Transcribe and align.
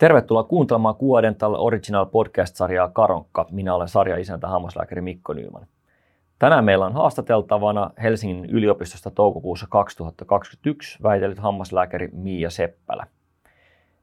Tervetuloa 0.00 0.44
kuuntelemaan 0.44 0.94
Kuodental 0.94 1.54
Original 1.54 2.06
Podcast-sarjaa 2.06 2.88
Karonkka. 2.88 3.46
Minä 3.50 3.74
olen 3.74 3.88
sarja-isäntä 3.88 4.48
hammaslääkäri 4.48 5.00
Mikko 5.00 5.32
Nyyman. 5.32 5.66
Tänään 6.38 6.64
meillä 6.64 6.86
on 6.86 6.92
haastateltavana 6.92 7.90
Helsingin 8.02 8.44
yliopistosta 8.44 9.10
toukokuussa 9.10 9.66
2021 9.70 10.98
väitellyt 11.02 11.38
hammaslääkäri 11.38 12.08
Mia 12.12 12.50
Seppälä. 12.50 13.06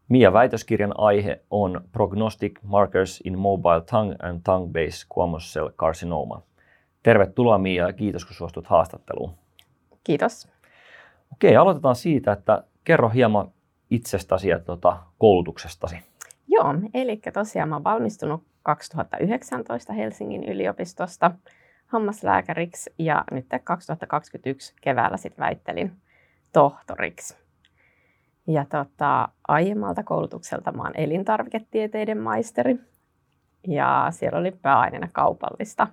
Mia 0.09 0.33
väitöskirjan 0.33 0.93
aihe 0.97 1.41
on 1.49 1.81
Prognostic 1.91 2.59
Markers 2.63 3.21
in 3.25 3.39
Mobile 3.39 3.81
Tongue 3.91 4.15
and 4.19 4.41
Tongue-Based 4.43 5.07
Squamous 5.07 5.53
Cell 5.53 5.69
Carcinoma. 5.69 6.41
Tervetuloa 7.03 7.57
Mia 7.57 7.87
ja 7.87 7.93
kiitos 7.93 8.25
kun 8.25 8.35
suostut 8.35 8.67
haastatteluun. 8.67 9.31
Kiitos. 10.03 10.47
Okei, 11.33 11.55
aloitetaan 11.55 11.95
siitä, 11.95 12.31
että 12.31 12.63
kerro 12.83 13.09
hieman 13.09 13.51
itsestäsi 13.89 14.49
ja 14.49 14.59
tuota, 14.59 14.97
koulutuksestasi. 15.17 15.97
Joo, 16.47 16.75
eli 16.93 17.21
tosiaan 17.33 17.69
mä 17.69 17.75
olen 17.75 17.83
valmistunut 17.83 18.43
2019 18.63 19.93
Helsingin 19.93 20.43
yliopistosta 20.43 21.31
hammaslääkäriksi 21.87 22.93
ja 22.99 23.23
nyt 23.31 23.45
2021 23.63 24.73
keväällä 24.81 25.17
sitten 25.17 25.43
väittelin 25.43 25.91
tohtoriksi. 26.53 27.37
Ja 28.47 28.65
tota, 28.65 29.29
aiemmalta 29.47 30.03
koulutukselta 30.03 30.71
mä 30.71 30.83
oon 30.83 30.91
elintarviketieteiden 30.95 32.17
maisteri 32.17 32.79
ja 33.67 34.07
siellä 34.09 34.39
oli 34.39 34.51
pääaineena 34.51 35.07
kaupallista 35.13 35.87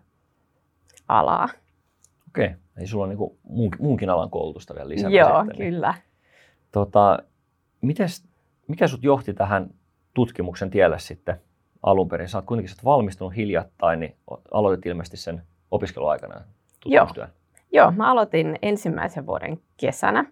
alaa. 1.08 1.48
Okei, 2.28 2.50
eli 2.76 2.86
sulla 2.86 3.04
on 3.04 3.38
niin 3.48 3.70
muunkin 3.78 4.10
alan 4.10 4.30
koulutusta 4.30 4.74
vielä 4.74 4.88
lisää. 4.88 5.10
Joo, 5.10 5.28
sitten, 5.28 5.58
niin. 5.58 5.72
kyllä. 5.72 5.94
Tota, 6.72 7.18
mites, 7.86 8.24
mikä 8.68 8.88
sut 8.88 9.02
johti 9.02 9.34
tähän 9.34 9.70
tutkimuksen 10.14 10.70
tielle 10.70 10.98
sitten 10.98 11.40
alun 11.82 12.08
perin? 12.08 12.28
Sä 12.28 12.38
oot 12.38 12.44
kuitenkin 12.44 12.68
sä 12.68 12.76
oot 12.78 12.84
valmistunut 12.84 13.36
hiljattain, 13.36 14.00
niin 14.00 14.16
aloitit 14.50 14.86
ilmeisesti 14.86 15.16
sen 15.16 15.42
opiskeluaikana 15.70 16.40
tutkimustyön. 16.80 17.28
Joo. 17.28 17.44
Joo, 17.72 17.90
mä 17.90 18.10
aloitin 18.10 18.58
ensimmäisen 18.62 19.26
vuoden 19.26 19.60
kesänä. 19.76 20.24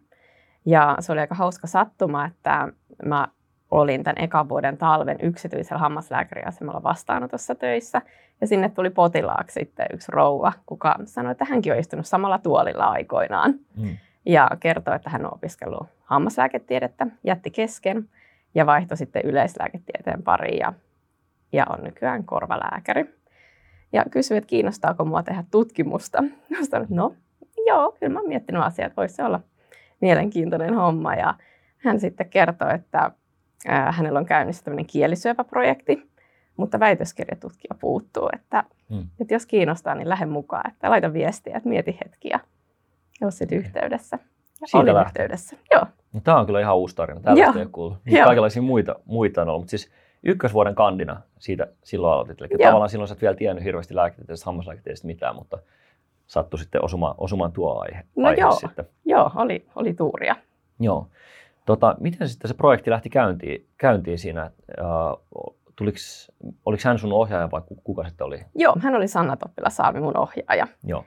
Ja 0.67 0.97
se 1.01 1.13
oli 1.13 1.21
aika 1.21 1.35
hauska 1.35 1.67
sattuma, 1.67 2.27
että 2.27 2.69
mä 3.05 3.29
olin 3.71 4.05
tämän 4.05 4.25
ekan 4.25 4.49
vuoden 4.49 4.79
talven 4.79 5.19
yksityisellä 5.23 5.79
hammaslääkäriasemalla 5.79 6.83
vastaanotossa 6.83 7.55
töissä. 7.55 8.03
Ja 8.41 8.47
sinne 8.47 8.69
tuli 8.69 8.91
potilaaksi 8.91 9.61
sitten 9.61 9.87
yksi 9.93 10.13
rouva, 10.13 10.53
kuka 10.67 10.97
sanoi, 11.05 11.33
että 11.33 11.45
hänkin 11.45 11.73
on 11.73 11.79
istunut 11.79 12.07
samalla 12.07 12.39
tuolilla 12.39 12.85
aikoinaan. 12.85 13.55
Mm 13.77 13.97
ja 14.27 14.51
kertoi, 14.61 14.97
että 14.97 15.11
hän 15.11 15.27
on 15.27 15.35
opiskellut 15.35 15.87
hammaslääketiedettä, 16.05 17.07
jätti 17.25 17.51
kesken 17.51 18.09
ja 18.55 18.67
vaihtoi 18.67 18.97
sitten 18.97 19.23
yleislääketieteen 19.25 20.23
pariin 20.23 20.59
ja, 20.59 20.73
ja 21.53 21.67
on 21.71 21.85
nykyään 21.85 22.25
korvalääkäri. 22.25 23.15
Ja 23.93 24.05
kysyi, 24.11 24.37
että 24.39 24.49
kiinnostaako 24.49 25.05
mua 25.05 25.23
tehdä 25.23 25.45
tutkimusta. 25.51 26.19
Sanoin, 26.71 26.83
että 26.83 26.95
no 26.95 27.15
joo, 27.67 27.97
kyllä 28.01 28.13
mä 28.13 28.19
oon 28.19 28.29
miettinyt 28.29 28.63
asiaa, 28.63 28.87
että 28.87 28.97
voisi 28.97 29.23
olla 29.23 29.41
mielenkiintoinen 30.01 30.75
homma. 30.75 31.15
Ja 31.15 31.35
hän 31.77 32.01
sitten 32.01 32.31
kertoi, 32.31 32.75
että 32.75 33.11
ää, 33.69 33.93
hänellä 33.93 34.19
on 34.19 34.27
käynnissä 34.27 34.65
tämmöinen 34.65 34.87
kielisyöpäprojekti, 34.87 36.11
mutta 36.57 36.81
väitöskirjatutkija 36.81 37.75
puuttuu, 37.81 38.29
että, 38.33 38.65
hmm. 38.91 39.07
että 39.21 39.35
jos 39.35 39.47
kiinnostaa, 39.47 39.95
niin 39.95 40.09
lähde 40.09 40.27
mukaan, 40.27 40.71
että 40.71 40.91
laita 40.91 41.13
viestiä, 41.13 41.57
että 41.57 41.69
mieti 41.69 41.99
hetkiä 42.05 42.41
sitten 43.31 43.59
yhteydessä. 43.59 44.19
Siitä 44.53 44.79
Olin 44.79 44.95
lähti. 44.95 45.09
yhteydessä, 45.09 45.57
joo. 45.73 45.87
No, 46.13 46.21
tämä 46.25 46.41
on 46.41 46.47
kyllä 46.47 46.61
ihan 46.61 46.77
uusi 46.77 46.97
tarina. 46.97 47.21
Tällaista 47.21 47.59
ei 47.59 47.63
ole 47.63 47.71
kuullut. 47.73 47.99
Kaikenlaisia 48.25 48.63
muita, 48.63 48.97
muita 49.05 49.43
on 49.43 49.49
ollut, 49.49 49.61
mutta 49.61 49.71
siis 49.71 49.93
ykkösvuoden 50.23 50.75
kandina 50.75 51.21
siitä 51.39 51.67
silloin 51.85 52.15
aloitit. 52.15 52.41
Eli 52.41 52.49
joo. 52.51 52.69
tavallaan 52.69 52.91
silloin 52.91 53.09
sä 53.09 53.15
et 53.15 53.23
vielä 53.23 53.35
tiennyt 53.35 53.65
hirveästi 53.65 53.97
lääketieteestä, 53.97 54.47
hammaslääketieteestä 54.47 55.07
mitään, 55.07 55.35
mutta 55.37 55.59
sattui 56.27 56.59
sitten 56.59 56.85
osumaan, 56.85 57.15
osumaan 57.19 57.53
tuo 57.53 57.81
aihe, 57.81 58.05
no 58.17 58.29
aihe 58.29 58.41
joo. 58.41 58.53
sitten. 58.53 58.85
Joo, 59.05 59.31
oli, 59.35 59.67
oli 59.77 59.95
tuuria. 59.95 60.37
Joo. 60.81 61.09
Tota, 61.67 61.97
miten 62.01 62.29
sitten 62.29 62.49
se 62.49 62.55
projekti 62.55 62.91
lähti 62.91 63.11
käyntiin, 63.11 63.67
käyntiin 63.79 64.19
siinä? 64.19 64.51
Uh, 64.81 65.57
tuliks, 65.77 66.33
oliko 66.67 66.83
hän 66.85 66.99
sun 66.99 67.13
ohjaaja 67.13 67.51
vai 67.51 67.63
kuka 67.85 68.09
sitten 68.09 68.27
oli? 68.27 68.41
Joo, 68.55 68.75
hän 68.79 68.95
oli 68.95 69.09
Sanna 69.09 69.37
Toppila-Saami, 69.37 70.01
mun 70.01 70.17
ohjaaja. 70.17 70.67
Joo. 70.85 71.05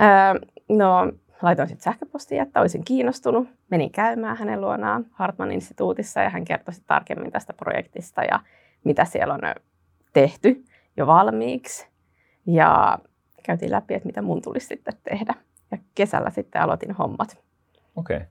Öö, 0.00 0.48
no, 0.68 1.12
laitoin 1.42 1.68
sitten 1.68 1.84
sähköpostia, 1.84 2.42
että 2.42 2.60
olisin 2.60 2.84
kiinnostunut. 2.84 3.48
Menin 3.70 3.90
käymään 3.90 4.36
hänen 4.36 4.60
luonaan 4.60 5.06
Hartman 5.10 5.52
instituutissa 5.52 6.20
ja 6.20 6.30
hän 6.30 6.44
kertoi 6.44 6.74
tarkemmin 6.86 7.32
tästä 7.32 7.52
projektista 7.52 8.22
ja 8.22 8.40
mitä 8.84 9.04
siellä 9.04 9.34
on 9.34 9.40
tehty 10.12 10.64
jo 10.96 11.06
valmiiksi. 11.06 11.88
Ja 12.46 12.98
käytiin 13.42 13.72
läpi, 13.72 13.94
että 13.94 14.06
mitä 14.06 14.22
mun 14.22 14.42
tulisi 14.42 14.66
sitten 14.66 14.94
tehdä. 15.04 15.34
Ja 15.70 15.78
kesällä 15.94 16.30
sitten 16.30 16.62
aloitin 16.62 16.92
hommat. 16.92 17.38
Okei. 17.96 18.16
Okay. 18.16 18.28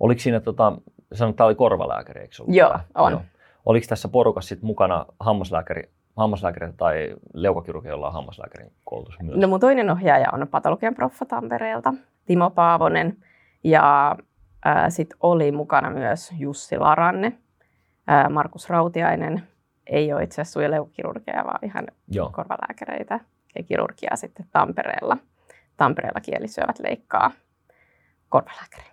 Oliko 0.00 0.20
siinä, 0.20 0.40
tota, 0.40 0.72
sanoit, 1.12 1.32
että 1.32 1.36
tämä 1.36 1.46
oli 1.46 1.54
korvalääkäri, 1.54 2.20
eikö 2.20 2.34
ollut? 2.40 2.56
Joo, 2.56 2.78
on. 2.94 3.12
Joo. 3.12 3.22
Oliko 3.66 3.86
tässä 3.88 4.08
porukassa 4.08 4.48
sitten 4.48 4.66
mukana 4.66 5.06
hammaslääkäri 5.20 5.90
hammaslääkäri 6.16 6.72
tai 6.76 7.16
leukakirurgi, 7.34 7.88
jolla 7.88 8.06
on 8.06 8.12
hammaslääkärin 8.12 8.72
koulutus 8.84 9.20
myös? 9.22 9.38
No 9.38 9.48
mun 9.48 9.60
toinen 9.60 9.90
ohjaaja 9.90 10.28
on 10.32 10.48
patologian 10.48 10.94
proffa 10.94 11.24
Tampereelta, 11.24 11.94
Timo 12.26 12.50
Paavonen. 12.50 13.16
Ja 13.64 14.16
sitten 14.88 15.18
oli 15.20 15.52
mukana 15.52 15.90
myös 15.90 16.32
Jussi 16.38 16.78
Laranne, 16.78 17.32
äh, 18.10 18.30
Markus 18.30 18.70
Rautiainen. 18.70 19.42
Ei 19.86 20.12
ole 20.12 20.22
itse 20.22 20.42
asiassa 20.42 20.70
leukakirurgia, 20.70 21.44
vaan 21.44 21.58
ihan 21.62 21.86
Joo. 22.08 22.30
korvalääkäreitä 22.30 23.20
ja 23.58 23.62
kirurgiaa 23.62 24.16
sitten 24.16 24.46
Tampereella. 24.52 25.16
Tampereella 25.76 26.20
kielisyövät 26.20 26.78
leikkaa 26.78 27.30
korvalääkäri. 28.28 28.84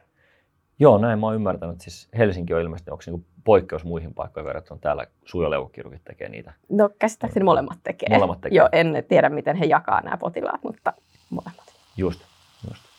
Joo, 0.80 0.98
näin 0.98 1.20
mä 1.20 1.26
oon 1.26 1.36
ymmärtänyt. 1.36 1.82
Siis 1.82 2.10
Helsinki 2.18 2.54
on 2.54 2.62
ilmeisesti, 2.62 2.92
onko 2.92 3.02
se 3.02 3.12
niin 3.12 3.26
poikkeus 3.44 3.86
muihin 3.86 4.14
paikkoihin 4.14 4.48
verrattuna 4.48 4.80
täällä 4.80 5.08
suu- 5.26 5.44
ja 5.44 5.50
leukokirurgit 5.50 6.04
tekee 6.04 6.30
niitä? 6.30 6.54
No 6.70 6.90
käsittääkseni 7.00 7.44
molemmat 7.44 7.78
tekee. 7.84 8.10
Molemmat 8.10 8.42
tekee. 8.42 8.58
Joo, 8.58 8.70
en 8.72 9.04
tiedä 9.08 9.30
miten 9.30 9.56
he 9.56 9.66
jakaa 9.66 10.02
nämä 10.02 10.18
potilaat, 10.18 10.64
mutta 10.64 10.94
molemmat. 11.30 11.66
Just, 11.98 12.22
just. 12.70 12.91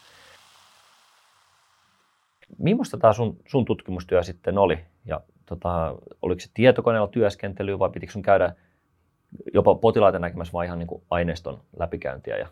Millaista 2.59 2.99
tämä 2.99 3.13
sun, 3.13 3.37
sun 3.47 3.65
tutkimustyö 3.65 4.23
sitten 4.23 4.59
oli? 4.59 4.79
Ja 5.05 5.21
tota, 5.47 5.97
oliko 6.23 6.41
se 6.41 6.51
tietokoneella 6.55 7.09
työskentelyä 7.09 7.79
vai 7.79 7.91
pitikö 7.91 8.13
sun 8.13 8.23
käydä 8.23 8.55
jopa 9.55 9.75
potilaita 9.75 10.19
näkemässä 10.19 10.53
vai 10.53 10.67
ihan 10.67 10.79
niin 10.79 10.87
kuin 10.87 11.03
aineiston 11.11 11.61
läpikäyntiä? 11.79 12.37
Ja... 12.37 12.49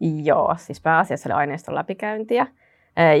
Joo, 0.00 0.54
siis 0.58 0.80
pääasiassa 0.80 1.28
oli 1.28 1.34
aineiston 1.34 1.74
läpikäyntiä 1.74 2.46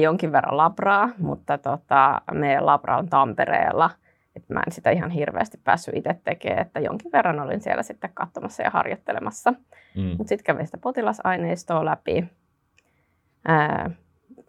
jonkin 0.00 0.32
verran 0.32 0.56
labraa, 0.56 1.10
mutta 1.18 1.58
tota, 1.58 2.20
meidän 2.32 2.66
labra 2.66 2.98
on 2.98 3.08
Tampereella. 3.08 3.90
Et 4.36 4.48
mä 4.48 4.62
en 4.66 4.72
sitä 4.72 4.90
ihan 4.90 5.10
hirveästi 5.10 5.58
päässyt 5.64 5.96
itse 5.96 6.20
tekemään, 6.24 6.66
että 6.66 6.80
jonkin 6.80 7.12
verran 7.12 7.40
olin 7.40 7.60
siellä 7.60 7.82
sitten 7.82 8.10
katsomassa 8.14 8.62
ja 8.62 8.70
harjoittelemassa. 8.70 9.50
Mm. 9.96 10.02
Mutta 10.02 10.28
sitten 10.28 10.44
kävin 10.44 10.66
sitä 10.66 10.78
potilasaineistoa 10.78 11.84
läpi. 11.84 12.24
Ää, 13.44 13.90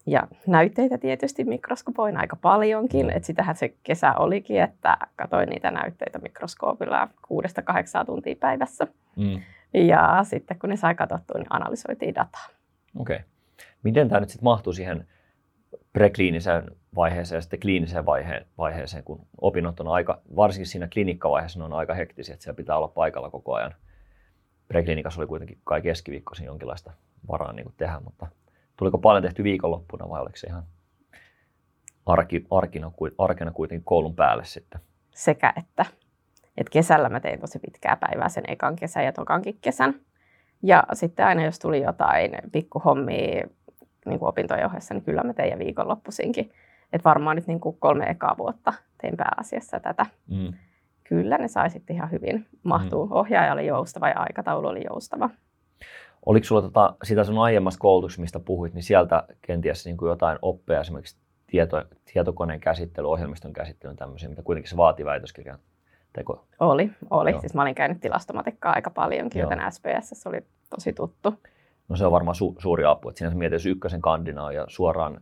ja 0.05 0.27
näytteitä 0.47 0.97
tietysti 0.97 1.43
mikroskopoin 1.43 2.17
aika 2.17 2.35
paljonkin. 2.35 3.05
Mm. 3.05 3.11
Et 3.15 3.23
sitähän 3.23 3.55
se 3.55 3.73
kesä 3.83 4.13
olikin, 4.13 4.61
että 4.61 4.97
katsoin 5.15 5.49
niitä 5.49 5.71
näytteitä 5.71 6.19
mikroskoopilla 6.19 7.09
kuudesta 7.27 7.61
kahdeksaa 7.61 8.05
tuntia 8.05 8.35
päivässä. 8.39 8.87
Mm. 9.15 9.41
Ja 9.73 10.19
sitten 10.23 10.59
kun 10.59 10.69
ne 10.69 10.75
sai 10.75 10.95
katsottua, 10.95 11.37
niin 11.37 11.47
analysoitiin 11.49 12.15
dataa. 12.15 12.47
Okei. 12.99 13.15
Okay. 13.15 13.27
Miten 13.83 14.09
tämä 14.09 14.19
nyt 14.19 14.29
sitten 14.29 14.43
mahtuu 14.43 14.73
siihen 14.73 15.07
prekliiniseen 15.93 16.63
vaiheeseen 16.95 17.37
ja 17.37 17.41
sitten 17.41 17.59
kliiniseen 17.59 18.05
vaihe- 18.05 18.45
vaiheeseen, 18.57 19.03
kun 19.03 19.25
opinnot 19.41 19.79
on 19.79 19.87
aika, 19.87 20.21
varsinkin 20.35 20.67
siinä 20.67 20.87
klinikkavaiheessa 20.93 21.59
ne 21.59 21.65
on 21.65 21.73
aika 21.73 21.93
hektisiä, 21.93 22.33
että 22.33 22.43
siellä 22.43 22.57
pitää 22.57 22.77
olla 22.77 22.87
paikalla 22.87 23.29
koko 23.29 23.53
ajan. 23.53 23.75
Preklinikassa 24.67 25.21
oli 25.21 25.27
kuitenkin 25.27 25.57
kai 25.63 25.81
keskiviikkoisin 25.81 26.45
jonkinlaista 26.45 26.91
varaa 27.31 27.53
niin 27.53 27.63
kuin 27.63 27.75
tehdä, 27.77 27.99
mutta 27.99 28.27
tuliko 28.77 28.97
paljon 28.97 29.23
tehty 29.23 29.43
viikonloppuna 29.43 30.09
vai 30.09 30.21
oliko 30.21 30.37
se 30.37 30.47
ihan 30.47 30.63
arki, 32.05 32.45
arkina, 32.51 32.91
arkena 33.17 33.51
kuitenkin 33.51 33.85
koulun 33.85 34.15
päälle 34.15 34.45
sitten? 34.45 34.81
Sekä 35.11 35.53
että. 35.57 35.85
Et 36.57 36.69
kesällä 36.69 37.09
mä 37.09 37.19
tein 37.19 37.39
tosi 37.39 37.59
pitkää 37.59 37.95
päivää 37.95 38.29
sen 38.29 38.43
ekan 38.47 38.75
kesän 38.75 39.05
ja 39.05 39.11
tokankin 39.11 39.57
kesän. 39.61 39.95
Ja 40.63 40.83
sitten 40.93 41.25
aina 41.25 41.43
jos 41.43 41.59
tuli 41.59 41.81
jotain 41.81 42.31
pikkuhommia 42.51 43.47
niin 44.05 44.19
kuin 44.19 44.29
opintojen 44.29 44.65
ohessa, 44.65 44.93
niin 44.93 45.03
kyllä 45.03 45.23
mä 45.23 45.33
tein 45.33 45.51
ja 45.51 45.59
viikonloppuisinkin. 45.59 46.51
Että 46.93 47.09
varmaan 47.09 47.35
nyt 47.35 47.47
niin 47.47 47.59
kuin 47.59 47.77
kolme 47.79 48.05
ekaa 48.05 48.35
vuotta 48.37 48.73
tein 49.01 49.17
pääasiassa 49.17 49.79
tätä. 49.79 50.05
Mm. 50.27 50.53
Kyllä 51.03 51.37
ne 51.37 51.47
sai 51.47 51.69
sitten 51.69 51.95
ihan 51.95 52.11
hyvin 52.11 52.45
mahtuu. 52.63 53.05
Mm. 53.05 53.11
Ohjaaja 53.11 53.53
oli 53.53 53.67
joustava 53.67 54.09
ja 54.09 54.19
aikataulu 54.19 54.67
oli 54.67 54.83
joustava. 54.89 55.29
Oliko 56.25 56.43
sulla 56.43 56.61
tota, 56.61 56.95
sitä 57.03 57.23
sun 57.23 57.37
aiemmasta 57.37 57.79
koulutuksesta, 57.79 58.21
mistä 58.21 58.39
puhuit, 58.39 58.73
niin 58.73 58.83
sieltä 58.83 59.23
kenties 59.41 59.85
niin 59.85 59.97
kuin 59.97 60.09
jotain 60.09 60.39
oppeja 60.41 60.81
esimerkiksi 60.81 61.17
tieto, 61.47 61.83
tietokoneen 62.13 62.59
käsittely, 62.59 63.07
ohjelmiston 63.11 63.53
käsittely, 63.53 63.95
tämmöisiä, 63.95 64.29
mitä 64.29 64.41
kuitenkin 64.41 64.69
se 64.69 64.77
vaatii 64.77 65.05
väitöskirjan 65.05 65.59
teko? 66.13 66.45
Oli, 66.59 66.91
oli. 67.09 67.31
Joo. 67.31 67.39
Siis 67.39 67.53
mä 67.53 67.61
olin 67.61 67.75
käynyt 67.75 68.01
tilastomatikkaa 68.01 68.73
aika 68.75 68.89
paljonkin, 68.89 69.39
Joo. 69.39 69.51
joten 69.51 69.71
SPS 69.71 70.27
oli 70.27 70.41
tosi 70.69 70.93
tuttu. 70.93 71.33
No 71.89 71.95
se 71.95 72.05
on 72.05 72.11
varmaan 72.11 72.35
su- 72.35 72.61
suuri 72.61 72.85
apu, 72.85 73.09
että 73.09 73.19
sinänsä 73.19 73.37
mietit, 73.37 73.53
jos 73.53 73.65
ykkösen 73.65 74.01
kandinaa 74.01 74.51
ja 74.51 74.65
suoraan 74.67 75.21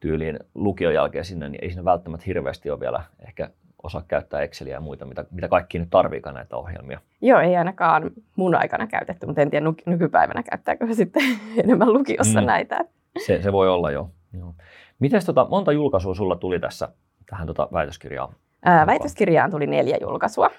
tyyliin 0.00 0.38
lukion 0.54 0.94
jälkeen 0.94 1.24
sinne, 1.24 1.48
niin 1.48 1.64
ei 1.64 1.70
siinä 1.70 1.84
välttämättä 1.84 2.24
hirveästi 2.26 2.70
ole 2.70 2.80
vielä 2.80 3.04
ehkä 3.28 3.50
osaa 3.82 4.02
käyttää 4.08 4.40
Exceliä 4.42 4.74
ja 4.74 4.80
muita, 4.80 5.04
mitä, 5.04 5.24
mitä 5.30 5.48
kaikki 5.48 5.78
nyt 5.78 5.90
tarviikaan 5.90 6.34
näitä 6.34 6.56
ohjelmia. 6.56 7.00
Joo, 7.20 7.40
ei 7.40 7.56
ainakaan 7.56 8.10
mun 8.36 8.54
aikana 8.54 8.86
käytetty, 8.86 9.26
mutta 9.26 9.42
en 9.42 9.50
tiedä 9.50 9.66
nyky- 9.66 9.82
nykypäivänä 9.86 10.42
käyttääkö 10.42 10.94
sitten 10.94 11.22
enemmän 11.64 11.92
lukiossa 11.92 12.40
Mm. 12.40 12.46
näitä. 12.46 12.84
Se, 13.26 13.42
se 13.42 13.52
voi 13.52 13.68
olla 13.68 13.90
jo. 13.90 14.10
Joo. 14.38 14.54
Mites 14.98 15.24
tota, 15.24 15.46
monta 15.50 15.72
julkaisua 15.72 16.14
sulla 16.14 16.36
tuli 16.36 16.60
tässä 16.60 16.88
tähän 17.30 17.46
tota 17.46 17.68
väitöskirjaan? 17.72 18.34
Ää, 18.64 18.86
väitöskirjaan 18.86 19.50
tuli 19.50 19.66
neljä 19.66 19.96
julkaisua, 20.00 20.50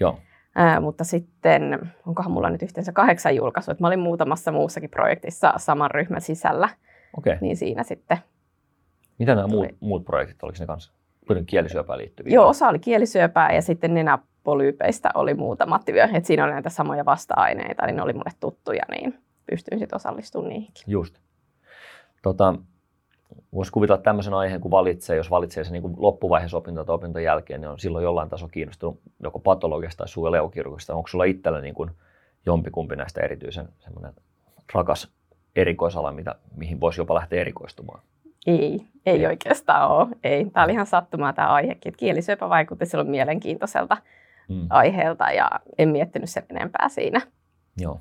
Joo, 0.00 0.18
ää, 0.54 0.80
mutta 0.80 1.04
sitten 1.04 1.92
onkohan 2.06 2.32
mulla 2.32 2.50
nyt 2.50 2.62
yhteensä 2.62 2.92
kahdeksan 2.92 3.36
julkaisua. 3.36 3.72
että 3.72 3.82
Mä 3.84 3.88
olin 3.88 3.98
muutamassa 4.00 4.52
muussakin 4.52 4.90
projektissa 4.90 5.52
saman 5.56 5.90
ryhmän 5.90 6.20
sisällä, 6.20 6.68
okei. 7.16 7.32
Okay. 7.32 7.38
niin 7.40 7.56
siinä 7.56 7.82
sitten. 7.82 8.18
Mitä 9.18 9.34
nämä 9.34 9.46
muut, 9.46 9.66
muut 9.80 10.04
projektit, 10.04 10.42
oliko 10.42 10.56
ne 10.60 10.66
kanssa 10.66 10.92
kuitenkin 11.30 11.50
kielisyöpään 11.50 11.98
liittyviä? 11.98 12.34
Joo, 12.34 12.48
osa 12.48 12.68
oli 12.68 12.78
kielisyöpää 12.78 13.52
ja 13.52 13.62
sitten 13.62 13.94
nenäpolyypeistä 13.94 15.10
oli 15.14 15.34
muutama. 15.34 15.80
Et 16.14 16.24
siinä 16.24 16.44
oli 16.44 16.52
näitä 16.52 16.70
samoja 16.70 17.04
vasta-aineita, 17.04 17.86
niin 17.86 17.96
ne 17.96 18.02
oli 18.02 18.12
mulle 18.12 18.30
tuttuja, 18.40 18.82
niin 18.90 19.18
pystyin 19.50 19.78
sitten 19.78 19.96
osallistumaan 19.96 20.48
niihinkin. 20.48 20.84
Just. 20.86 21.18
Tota, 22.22 22.54
Voisi 23.54 23.72
kuvitella 23.72 24.02
tämmöisen 24.02 24.34
aiheen, 24.34 24.60
kun 24.60 24.70
valitsee, 24.70 25.16
jos 25.16 25.30
valitsee 25.30 25.64
sen 25.64 25.72
niin 25.72 25.82
kuin 25.82 25.94
loppuvaiheessa 25.96 26.56
opinto 26.56 26.84
tai 26.84 26.94
opinton 26.94 27.22
jälkeen, 27.22 27.60
niin 27.60 27.68
on 27.68 27.78
silloin 27.78 28.02
jollain 28.02 28.28
tasolla 28.28 28.50
kiinnostunut 28.50 29.00
joko 29.22 29.38
patologiasta 29.38 29.98
tai 29.98 30.08
suu- 30.08 30.26
ja 30.26 30.32
leukirurgista. 30.32 30.94
Onko 30.94 31.08
sulla 31.08 31.24
itsellä 31.24 31.60
niin 31.60 31.74
kuin 31.74 31.90
jompikumpi 32.46 32.96
näistä 32.96 33.20
erityisen 33.20 33.68
semmoinen 33.78 34.12
rakas 34.74 35.08
erikoisala, 35.56 36.12
mitä, 36.12 36.34
mihin 36.56 36.80
voisi 36.80 37.00
jopa 37.00 37.14
lähteä 37.14 37.40
erikoistumaan? 37.40 38.02
Ei, 38.46 38.80
ei 39.06 39.20
Ei. 39.20 39.26
oikeastaan 39.26 39.90
ole. 39.90 40.06
Ei. 40.24 40.44
Tämä 40.44 40.64
oli 40.64 40.72
ihan 40.72 40.86
sattumaa 40.86 41.32
tämä 41.32 41.48
aihekin. 41.48 41.94
Kielisyöpä 41.96 42.48
vaikutti 42.48 42.86
silloin 42.86 43.10
mielenkiintoiselta 43.10 43.96
Mm. 44.48 44.66
aiheelta 44.70 45.30
ja 45.32 45.50
en 45.78 45.88
miettinyt 45.88 46.30
sen 46.30 46.42
enempää 46.50 46.88
siinä. 46.88 47.20
Joo. 47.76 48.00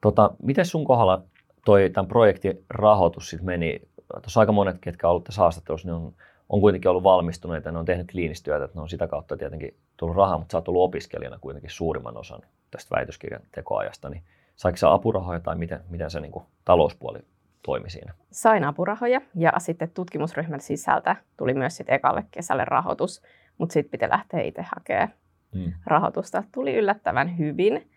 Tota, 0.00 0.30
miten 0.42 0.66
sun 0.66 0.84
kohdalla 0.84 1.22
toi 1.64 1.90
tämän 1.90 2.08
projektin 2.08 2.64
rahoitus 2.70 3.30
sitten 3.30 3.46
meni? 3.46 3.80
Tuossa 4.22 4.40
aika 4.40 4.52
monet, 4.52 4.76
ketkä 4.80 5.08
ollut 5.08 5.24
tässä 5.24 5.40
haastattelussa, 5.42 5.88
niin 5.88 5.94
on, 5.94 6.12
on 6.48 6.60
kuitenkin 6.60 6.90
ollut 6.90 7.02
valmistuneita, 7.02 7.72
ne 7.72 7.78
on 7.78 7.84
tehnyt 7.84 8.10
kliinistyötä, 8.10 8.64
että 8.64 8.78
ne 8.78 8.82
on 8.82 8.88
sitä 8.88 9.06
kautta 9.06 9.36
tietenkin 9.36 9.76
tullut 9.96 10.16
rahaa, 10.16 10.38
mutta 10.38 10.52
sä 10.52 10.58
oot 10.58 10.68
ollut 10.68 10.82
opiskelijana 10.82 11.38
kuitenkin 11.40 11.70
suurimman 11.70 12.16
osan 12.16 12.40
tästä 12.70 12.96
väitöskirjan 12.96 13.42
tekoajasta, 13.54 14.08
niin 14.08 14.22
saiko 14.56 14.76
sä 14.76 14.92
apurahoja 14.92 15.40
tai 15.40 15.56
miten, 15.56 15.80
miten 15.88 16.10
se 16.10 16.20
niin 16.20 16.32
kuin, 16.32 16.44
talouspuoli 16.64 17.18
toimi 17.66 17.90
siinä? 17.90 18.14
Sain 18.30 18.64
apurahoja 18.64 19.20
ja 19.34 19.52
sitten 19.58 19.90
tutkimusryhmän 19.90 20.60
sisältä 20.60 21.16
tuli 21.36 21.54
myös 21.54 21.76
sitten 21.76 21.94
ekalle 21.94 22.24
kesälle 22.30 22.64
rahoitus, 22.64 23.22
mutta 23.58 23.72
sitten 23.72 23.90
piti 23.90 24.08
lähteä 24.10 24.40
itse 24.40 24.64
hakemaan 24.76 25.08
Mm. 25.54 25.72
rahoitusta. 25.86 26.42
Tuli 26.52 26.74
yllättävän 26.76 27.38
hyvin. 27.38 27.90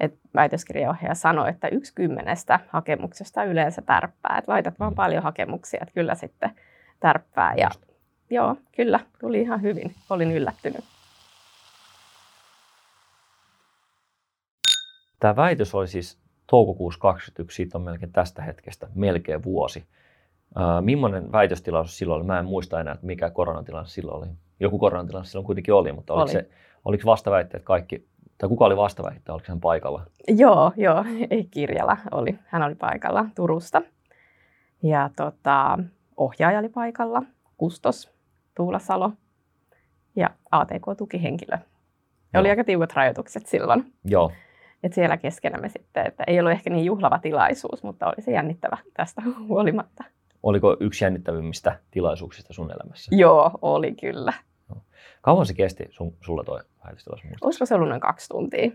Et 0.00 0.18
väitöskirjaohjaaja 0.34 1.14
sanoi, 1.14 1.48
että 1.50 1.68
yksi 1.68 1.94
kymmenestä 1.94 2.60
hakemuksesta 2.68 3.44
yleensä 3.44 3.82
tärppää. 3.82 4.36
Et 4.38 4.48
laitat 4.48 4.78
vaan 4.80 4.92
Mm. 4.92 4.96
paljon 4.96 5.22
hakemuksia, 5.22 5.80
että 5.82 5.94
kyllä 5.94 6.14
sitten 6.14 6.50
tärppää. 7.00 7.54
Ja 7.56 7.66
Just. 7.66 7.84
joo, 8.30 8.56
kyllä, 8.76 9.00
tuli 9.20 9.40
ihan 9.40 9.62
hyvin. 9.62 9.94
Olin 10.10 10.32
yllättynyt. 10.32 10.84
Tämä 15.20 15.36
väitös 15.36 15.74
oli 15.74 15.88
siis 15.88 16.18
toukokuussa 16.46 17.00
2021, 17.00 17.56
siitä 17.56 17.78
on 17.78 17.84
melkein 17.84 18.12
tästä 18.12 18.42
hetkestä 18.42 18.88
melkein 18.94 19.42
vuosi. 19.44 19.84
Ää, 20.56 20.80
millainen 20.80 21.32
väitöstilaisuus 21.32 21.98
silloin 21.98 22.16
oli? 22.16 22.26
Mä 22.26 22.38
en 22.38 22.44
muista 22.44 22.80
enää, 22.80 22.94
että 22.94 23.06
mikä 23.06 23.30
koronatilanne 23.30 23.88
silloin 23.88 24.22
oli. 24.22 24.28
Joku 24.60 24.78
koronatilanne 24.78 25.26
silloin 25.26 25.46
kuitenkin 25.46 25.74
oli, 25.74 25.92
mutta 25.92 26.12
oliko, 26.12 26.22
Oli. 26.22 26.32
se, 26.32 26.48
oliko 26.84 27.02
vastaväitteet 27.06 27.62
kaikki, 27.62 28.08
tai 28.38 28.48
kuka 28.48 28.64
oli 28.64 28.76
vastaväitteet, 28.76 29.28
oliko 29.28 29.46
hän 29.48 29.60
paikalla? 29.60 30.02
Joo, 30.28 30.72
joo, 30.76 31.04
ei 31.30 31.44
Kirjala 31.50 31.96
oli. 32.10 32.38
Hän 32.46 32.62
oli 32.62 32.74
paikalla 32.74 33.24
Turusta. 33.34 33.82
Ja 34.82 35.10
tota, 35.16 35.78
ohjaaja 36.16 36.58
oli 36.58 36.68
paikalla, 36.68 37.22
Kustos, 37.56 38.10
Tuula 38.54 38.78
Salo 38.78 39.12
ja 40.16 40.30
ATK-tukihenkilö. 40.50 41.58
Ja 42.32 42.40
oli 42.40 42.50
aika 42.50 42.64
tiukat 42.64 42.92
rajoitukset 42.92 43.46
silloin. 43.46 43.92
Joo, 44.04 44.32
Et 44.84 44.92
siellä 44.92 45.16
keskenämme 45.16 45.68
sitten, 45.68 46.06
että 46.06 46.24
ei 46.26 46.40
ollut 46.40 46.52
ehkä 46.52 46.70
niin 46.70 46.84
juhlava 46.84 47.18
tilaisuus, 47.18 47.82
mutta 47.82 48.06
oli 48.06 48.22
se 48.22 48.32
jännittävä 48.32 48.78
tästä 48.94 49.22
huolimatta. 49.48 50.04
oliko 50.42 50.76
yksi 50.80 51.04
jännittävimmistä 51.04 51.78
tilaisuuksista 51.90 52.52
sun 52.52 52.70
elämässä? 52.70 53.16
Joo, 53.16 53.58
oli 53.62 53.94
kyllä. 53.94 54.32
Kauan 55.22 55.46
se 55.46 55.54
kesti 55.54 55.84
sun, 55.90 56.16
sulla 56.20 56.44
toi 56.44 56.60
muistaakseni? 56.90 57.34
Olisiko 57.40 57.66
se 57.66 57.74
ollut 57.74 57.88
noin 57.88 58.00
kaksi 58.00 58.28
tuntia? 58.28 58.70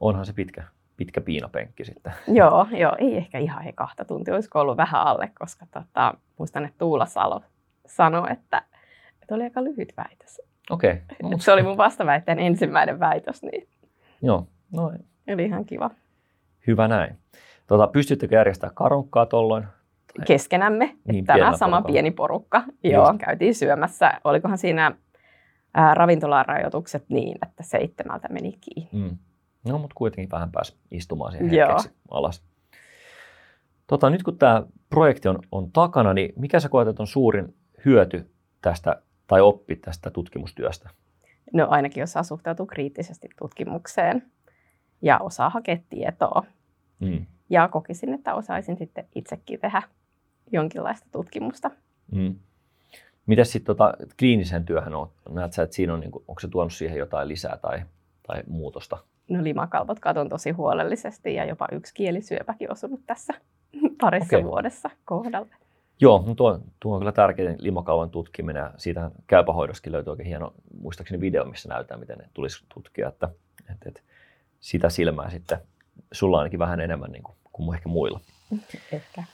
Onhan 0.00 0.26
se 0.26 0.32
pitkä, 0.32 0.64
pitkä 0.96 1.20
piinapenkki 1.20 1.84
sitten. 1.84 2.12
joo, 2.40 2.66
joo, 2.70 2.96
ei 2.98 3.16
ehkä 3.16 3.38
ihan 3.38 3.62
he 3.62 3.72
kahta 3.72 4.04
tuntia, 4.04 4.34
olisiko 4.34 4.60
ollut 4.60 4.76
vähän 4.76 5.02
alle, 5.02 5.30
koska 5.38 5.66
tota, 5.70 6.14
muistan, 6.38 6.64
että 6.64 6.78
Tuula 6.78 7.06
Salo 7.06 7.42
sanoi, 7.86 8.32
että, 8.32 8.62
että 9.22 9.34
oli 9.34 9.44
aika 9.44 9.64
lyhyt 9.64 9.92
väitös. 9.96 10.40
Okei, 10.70 10.92
okay. 10.92 11.30
no, 11.30 11.38
se 11.38 11.52
oli 11.52 11.62
mun 11.62 11.76
vastaväitteen 11.76 12.38
ensimmäinen 12.38 13.00
väitös, 13.00 13.42
niin 13.42 13.68
joo, 14.22 14.46
no 14.72 14.92
oli 15.32 15.44
ihan 15.44 15.64
kiva. 15.64 15.90
hyvä 16.66 16.88
näin. 16.88 17.18
Tota, 17.66 17.86
pystyttekö 17.86 18.34
järjestämään 18.34 18.74
karonkkaa 18.74 19.26
tolloin? 19.26 19.64
Keskenämme, 20.26 20.96
Niin, 21.08 21.24
tämä 21.24 21.56
sama 21.56 21.76
porukalla. 21.76 21.92
pieni 21.92 22.10
porukka. 22.10 22.62
Joo, 22.84 23.08
Just. 23.08 23.20
käytiin 23.24 23.54
syömässä. 23.54 24.20
Olikohan 24.24 24.58
siinä 24.58 24.96
ää, 25.74 25.94
ravintolarajoitukset 25.94 27.04
niin, 27.08 27.38
että 27.46 27.62
seitsemältä 27.62 28.28
meni 28.28 28.52
kiinni. 28.60 28.88
Mm. 29.10 29.16
No, 29.68 29.78
mutta 29.78 29.94
kuitenkin 29.94 30.30
vähän 30.30 30.50
pääsi 30.52 30.76
istumaan 30.90 31.32
siihen 31.32 31.54
Joo. 31.54 31.68
hetkeksi 31.68 31.90
alas. 32.10 32.42
Tota, 33.86 34.10
nyt 34.10 34.22
kun 34.22 34.38
tämä 34.38 34.62
projekti 34.90 35.28
on, 35.28 35.38
on 35.52 35.72
takana, 35.72 36.14
niin 36.14 36.32
mikä 36.36 36.60
sä 36.60 36.68
koet, 36.68 36.88
että 36.88 37.02
on 37.02 37.06
suurin 37.06 37.54
hyöty 37.84 38.30
tästä 38.60 39.02
tai 39.26 39.40
oppi 39.40 39.76
tästä 39.76 40.10
tutkimustyöstä? 40.10 40.90
No 41.52 41.66
ainakin 41.70 42.02
osaa 42.02 42.22
suhtautua 42.22 42.66
kriittisesti 42.66 43.28
tutkimukseen 43.38 44.22
ja 45.04 45.18
osaa 45.18 45.50
hakea 45.50 45.78
tietoa. 45.88 46.44
Mm. 47.00 47.26
Ja 47.50 47.68
kokisin, 47.68 48.14
että 48.14 48.34
osaisin 48.34 48.76
sitten 48.76 49.06
itsekin 49.14 49.60
tehdä 49.60 49.82
jonkinlaista 50.52 51.06
tutkimusta. 51.12 51.70
Mm. 52.12 52.34
Miten 53.26 53.46
sitten 53.46 53.76
tota, 53.76 53.94
kliinisen 54.18 54.64
työhön 54.64 54.94
on? 54.94 55.10
Näet 55.30 55.52
sä, 55.52 55.62
että 55.62 55.76
siinä 55.76 55.94
on, 55.94 56.00
niinku, 56.00 56.24
onko 56.28 56.40
se 56.40 56.48
tuonut 56.48 56.72
siihen 56.72 56.98
jotain 56.98 57.28
lisää 57.28 57.56
tai, 57.56 57.82
tai 58.26 58.42
muutosta? 58.46 58.98
No 59.28 59.44
limakalvot 59.44 60.00
katon 60.00 60.28
tosi 60.28 60.50
huolellisesti 60.50 61.34
ja 61.34 61.44
jopa 61.44 61.68
yksi 61.72 61.94
kielisyöpäkin 61.94 62.72
osunut 62.72 63.00
tässä 63.06 63.34
parissa 64.00 64.36
okay. 64.36 64.48
vuodessa 64.48 64.90
kohdalle. 65.04 65.56
Joo, 66.00 66.24
no 66.26 66.34
tuo, 66.34 66.60
tuo 66.80 66.94
on 66.94 67.00
kyllä 67.00 67.12
tärkein 67.12 67.56
limakalvon 67.58 68.10
tutkiminen 68.10 68.60
ja 68.60 68.72
siitä 68.76 69.10
käypähoidossakin 69.26 69.92
löytyy 69.92 70.10
oikein 70.10 70.28
hieno, 70.28 70.52
muistaakseni 70.80 71.20
video, 71.20 71.44
missä 71.44 71.68
näytetään, 71.68 72.00
miten 72.00 72.18
ne 72.18 72.28
tulisi 72.34 72.64
tutkia, 72.74 73.08
että, 73.08 73.28
että, 73.72 73.88
että 73.88 74.00
sitä 74.64 74.90
silmää 74.90 75.30
sitten 75.30 75.58
sulla 76.12 76.38
ainakin 76.38 76.58
vähän 76.58 76.80
enemmän 76.80 77.12
niin 77.12 77.22
kuin, 77.22 77.36
kuin 77.52 77.76
ehkä 77.76 77.88
muilla. 77.88 78.20
Ehkä. 78.92 79.24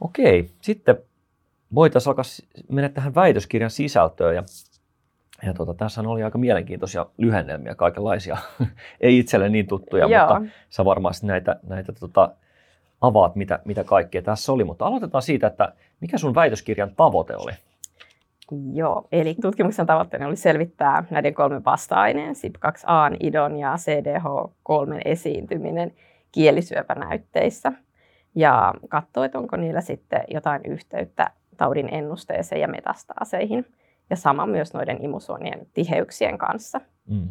Okei, 0.00 0.50
sitten 0.60 0.96
voitaisiin 1.74 2.10
alkaa 2.10 2.24
mennä 2.68 2.88
tähän 2.88 3.14
väitöskirjan 3.14 3.70
sisältöön 3.70 4.34
ja, 4.36 4.42
ja 5.42 5.54
tota, 5.54 5.74
tässä 5.74 6.00
oli 6.00 6.22
aika 6.22 6.38
mielenkiintoisia 6.38 7.06
lyhennelmiä 7.18 7.74
kaikenlaisia, 7.74 8.36
ei 9.00 9.18
itselle 9.18 9.48
niin 9.48 9.66
tuttuja, 9.66 10.06
Joo. 10.06 10.20
mutta 10.20 10.54
sä 10.70 10.84
varmasti 10.84 11.26
näitä, 11.26 11.56
näitä 11.62 11.92
tota, 11.92 12.34
avaat, 13.00 13.36
mitä, 13.36 13.58
mitä 13.64 13.84
kaikkea 13.84 14.22
tässä 14.22 14.52
oli, 14.52 14.64
mutta 14.64 14.86
aloitetaan 14.86 15.22
siitä, 15.22 15.46
että 15.46 15.72
mikä 16.00 16.18
sun 16.18 16.34
väitöskirjan 16.34 16.94
tavoite 16.96 17.36
oli? 17.36 17.52
Joo, 18.72 19.08
eli 19.12 19.34
tutkimuksen 19.42 19.86
tavoitteena 19.86 20.26
oli 20.26 20.36
selvittää 20.36 21.04
näiden 21.10 21.34
kolmen 21.34 21.64
vasta-aineen, 21.64 22.34
SIP2A, 22.34 23.16
IDON 23.20 23.56
ja 23.56 23.74
CDH3 23.74 25.00
esiintyminen 25.04 25.92
kielisyöpänäytteissä 26.32 27.72
ja 28.34 28.74
katsoa, 28.88 29.24
että 29.24 29.38
onko 29.38 29.56
niillä 29.56 29.80
sitten 29.80 30.24
jotain 30.28 30.60
yhteyttä 30.64 31.30
taudin 31.56 31.94
ennusteeseen 31.94 32.60
ja 32.60 32.68
metastaaseihin 32.68 33.66
ja 34.10 34.16
sama 34.16 34.46
myös 34.46 34.74
noiden 34.74 35.04
imusuonien 35.04 35.66
tiheyksien 35.74 36.38
kanssa. 36.38 36.80
Mm. 37.06 37.28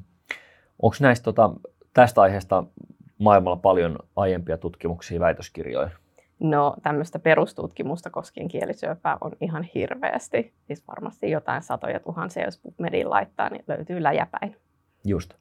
Onko 0.82 0.96
näistä 1.00 1.24
tota, 1.24 1.50
tästä 1.94 2.22
aiheesta 2.22 2.64
maailmalla 3.18 3.58
paljon 3.58 4.00
aiempia 4.16 4.58
tutkimuksia, 4.58 5.20
väitöskirjoja? 5.20 5.90
No 6.40 6.76
tämmöistä 6.84 7.20
perustutkimusta 7.20 8.10
koskien 8.10 8.48
kielisyöpää 8.48 9.18
on 9.22 9.32
ihan 9.42 9.64
hirveästi. 9.64 10.54
Siis 10.64 10.88
varmasti 10.88 11.32
jotain 11.32 11.62
satoja 11.62 12.00
tuhansia, 12.00 12.46
jos 12.46 12.58
PubMedin 12.58 13.10
laittaa, 13.10 13.50
niin 13.50 13.64
löytyy 13.68 14.04
läjäpäin. 14.04 14.56
Just. 15.06 15.34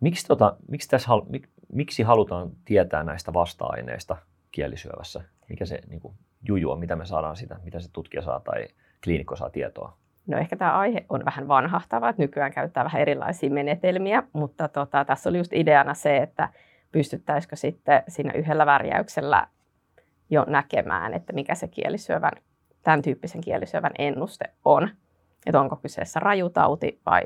Miksi, 0.00 0.26
tota, 0.26 0.56
miksi, 0.68 0.88
tässä, 0.88 1.10
mik, 1.28 1.48
miksi 1.72 2.02
halutaan 2.02 2.50
tietää 2.64 3.04
näistä 3.04 3.32
vasta-aineista 3.32 4.16
kielisyövässä? 4.52 5.20
Mikä 5.48 5.66
se 5.66 5.80
niin 5.88 6.00
kuin, 6.00 6.14
juju 6.48 6.70
on, 6.70 6.78
mitä 6.78 6.96
me 6.96 7.06
saadaan 7.06 7.36
sitä, 7.36 7.56
mitä 7.64 7.80
se 7.80 7.92
tutkija 7.92 8.22
saa 8.22 8.40
tai 8.40 8.68
kliinikko 9.04 9.36
saa 9.36 9.50
tietoa? 9.50 9.96
No 10.26 10.38
ehkä 10.38 10.56
tämä 10.56 10.78
aihe 10.78 11.06
on 11.08 11.24
vähän 11.24 11.48
vanhahtava, 11.48 12.08
että 12.08 12.22
nykyään 12.22 12.52
käyttää 12.52 12.84
vähän 12.84 13.02
erilaisia 13.02 13.50
menetelmiä, 13.50 14.22
mutta 14.32 14.68
tota, 14.68 15.04
tässä 15.04 15.30
oli 15.30 15.38
just 15.38 15.52
ideana 15.52 15.94
se, 15.94 16.16
että 16.16 16.48
pystyttäisikö 16.92 17.56
sitten 17.56 18.02
siinä 18.08 18.32
yhdellä 18.32 18.66
värjäyksellä 18.66 19.46
jo 20.30 20.44
näkemään, 20.48 21.14
että 21.14 21.32
mikä 21.32 21.54
se 21.54 21.68
kielisyövän, 21.68 22.32
tämän 22.82 23.02
tyyppisen 23.02 23.40
kielisyövän 23.40 23.92
ennuste 23.98 24.44
on. 24.64 24.88
Että 25.46 25.60
onko 25.60 25.76
kyseessä 25.76 26.20
rajutauti 26.20 27.00
vai 27.06 27.22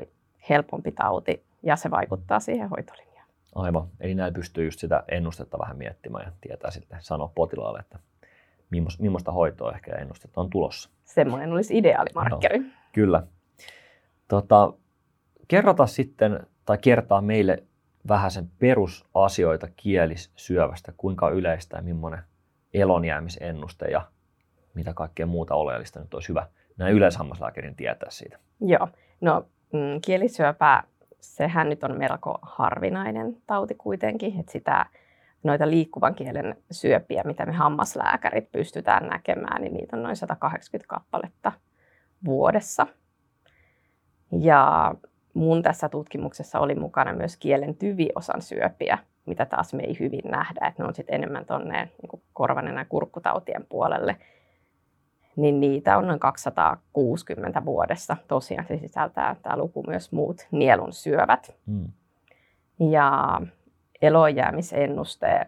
helpompi 0.49 0.91
tauti, 0.91 1.45
ja 1.63 1.75
se 1.75 1.91
vaikuttaa 1.91 2.39
siihen 2.39 2.69
hoitolinjaan. 2.69 3.27
Aivan. 3.55 3.87
Eli 3.99 4.15
näin 4.15 4.33
pystyy 4.33 4.65
just 4.65 4.79
sitä 4.79 5.03
ennustetta 5.11 5.59
vähän 5.59 5.77
miettimään 5.77 6.25
ja 6.25 6.31
tietää 6.41 6.71
sitten 6.71 6.97
sanoa 7.01 7.31
potilaalle, 7.35 7.79
että 7.79 7.99
millaista 8.99 9.31
hoitoa 9.31 9.71
ehkä 9.71 9.95
ennustetta 9.95 10.41
on 10.41 10.49
tulossa. 10.49 10.89
Semmoinen 11.05 11.53
olisi 11.53 11.77
ideaalimarkkeri. 11.77 12.59
No, 12.59 12.65
kyllä. 12.93 13.23
Tota, 14.27 14.73
kerrota 15.47 15.87
sitten 15.87 16.47
tai 16.65 16.77
kertaa 16.77 17.21
meille 17.21 17.63
vähän 18.07 18.31
sen 18.31 18.51
perusasioita 18.59 19.67
kielisyövästä, 19.77 20.93
kuinka 20.97 21.29
yleistä 21.29 21.77
ja 21.77 21.83
millainen 21.83 22.23
elonjäämisennuste 22.73 23.85
ja 23.85 24.01
mitä 24.73 24.93
kaikkea 24.93 25.25
muuta 25.25 25.55
oleellista 25.55 25.99
nyt 25.99 26.13
olisi 26.13 26.29
hyvä 26.29 26.47
näin 26.77 26.95
yleishammaslääkärin 26.95 27.75
tietää 27.75 28.09
siitä. 28.09 28.37
Joo, 28.61 28.87
no 29.21 29.45
mm, 29.73 30.01
kielisyöpä, 30.05 30.83
sehän 31.19 31.69
nyt 31.69 31.83
on 31.83 31.97
melko 31.97 32.39
harvinainen 32.41 33.37
tauti 33.47 33.75
kuitenkin, 33.75 34.39
että 34.39 34.51
sitä 34.51 34.85
noita 35.43 35.69
liikkuvan 35.69 36.15
kielen 36.15 36.57
syöpiä, 36.71 37.23
mitä 37.25 37.45
me 37.45 37.51
hammaslääkärit 37.51 38.51
pystytään 38.51 39.07
näkemään, 39.07 39.61
niin 39.61 39.73
niitä 39.73 39.97
on 39.97 40.03
noin 40.03 40.15
180 40.15 40.87
kappaletta 40.87 41.51
vuodessa. 42.25 42.87
Ja 44.31 44.93
mun 45.33 45.61
tässä 45.61 45.89
tutkimuksessa 45.89 46.59
oli 46.59 46.75
mukana 46.75 47.13
myös 47.13 47.37
kielen 47.37 47.75
tyviosan 47.75 48.41
syöpiä, 48.41 48.97
mitä 49.25 49.45
taas 49.45 49.73
me 49.73 49.83
ei 49.83 49.99
hyvin 49.99 50.31
nähdä, 50.31 50.67
että 50.67 50.83
ne 50.83 50.87
on 50.87 50.95
sitten 50.95 51.15
enemmän 51.15 51.45
tuonne 51.45 51.89
niin 52.01 52.21
korvanen 52.33 52.75
ja 52.75 52.85
kurkkutautien 52.85 53.65
puolelle. 53.69 54.17
Niin 55.35 55.59
niitä 55.59 55.97
on 55.97 56.07
noin 56.07 56.19
260 56.19 57.65
vuodessa. 57.65 58.17
Tosiaan 58.27 58.67
se 58.67 58.77
sisältää 58.77 59.35
tämä 59.43 59.57
luku 59.57 59.83
myös 59.87 60.11
muut 60.11 60.47
nielun 60.51 60.93
syövät. 60.93 61.55
Mm. 61.65 61.87
Ja 62.79 63.41
elojäämisennuste, 64.01 65.47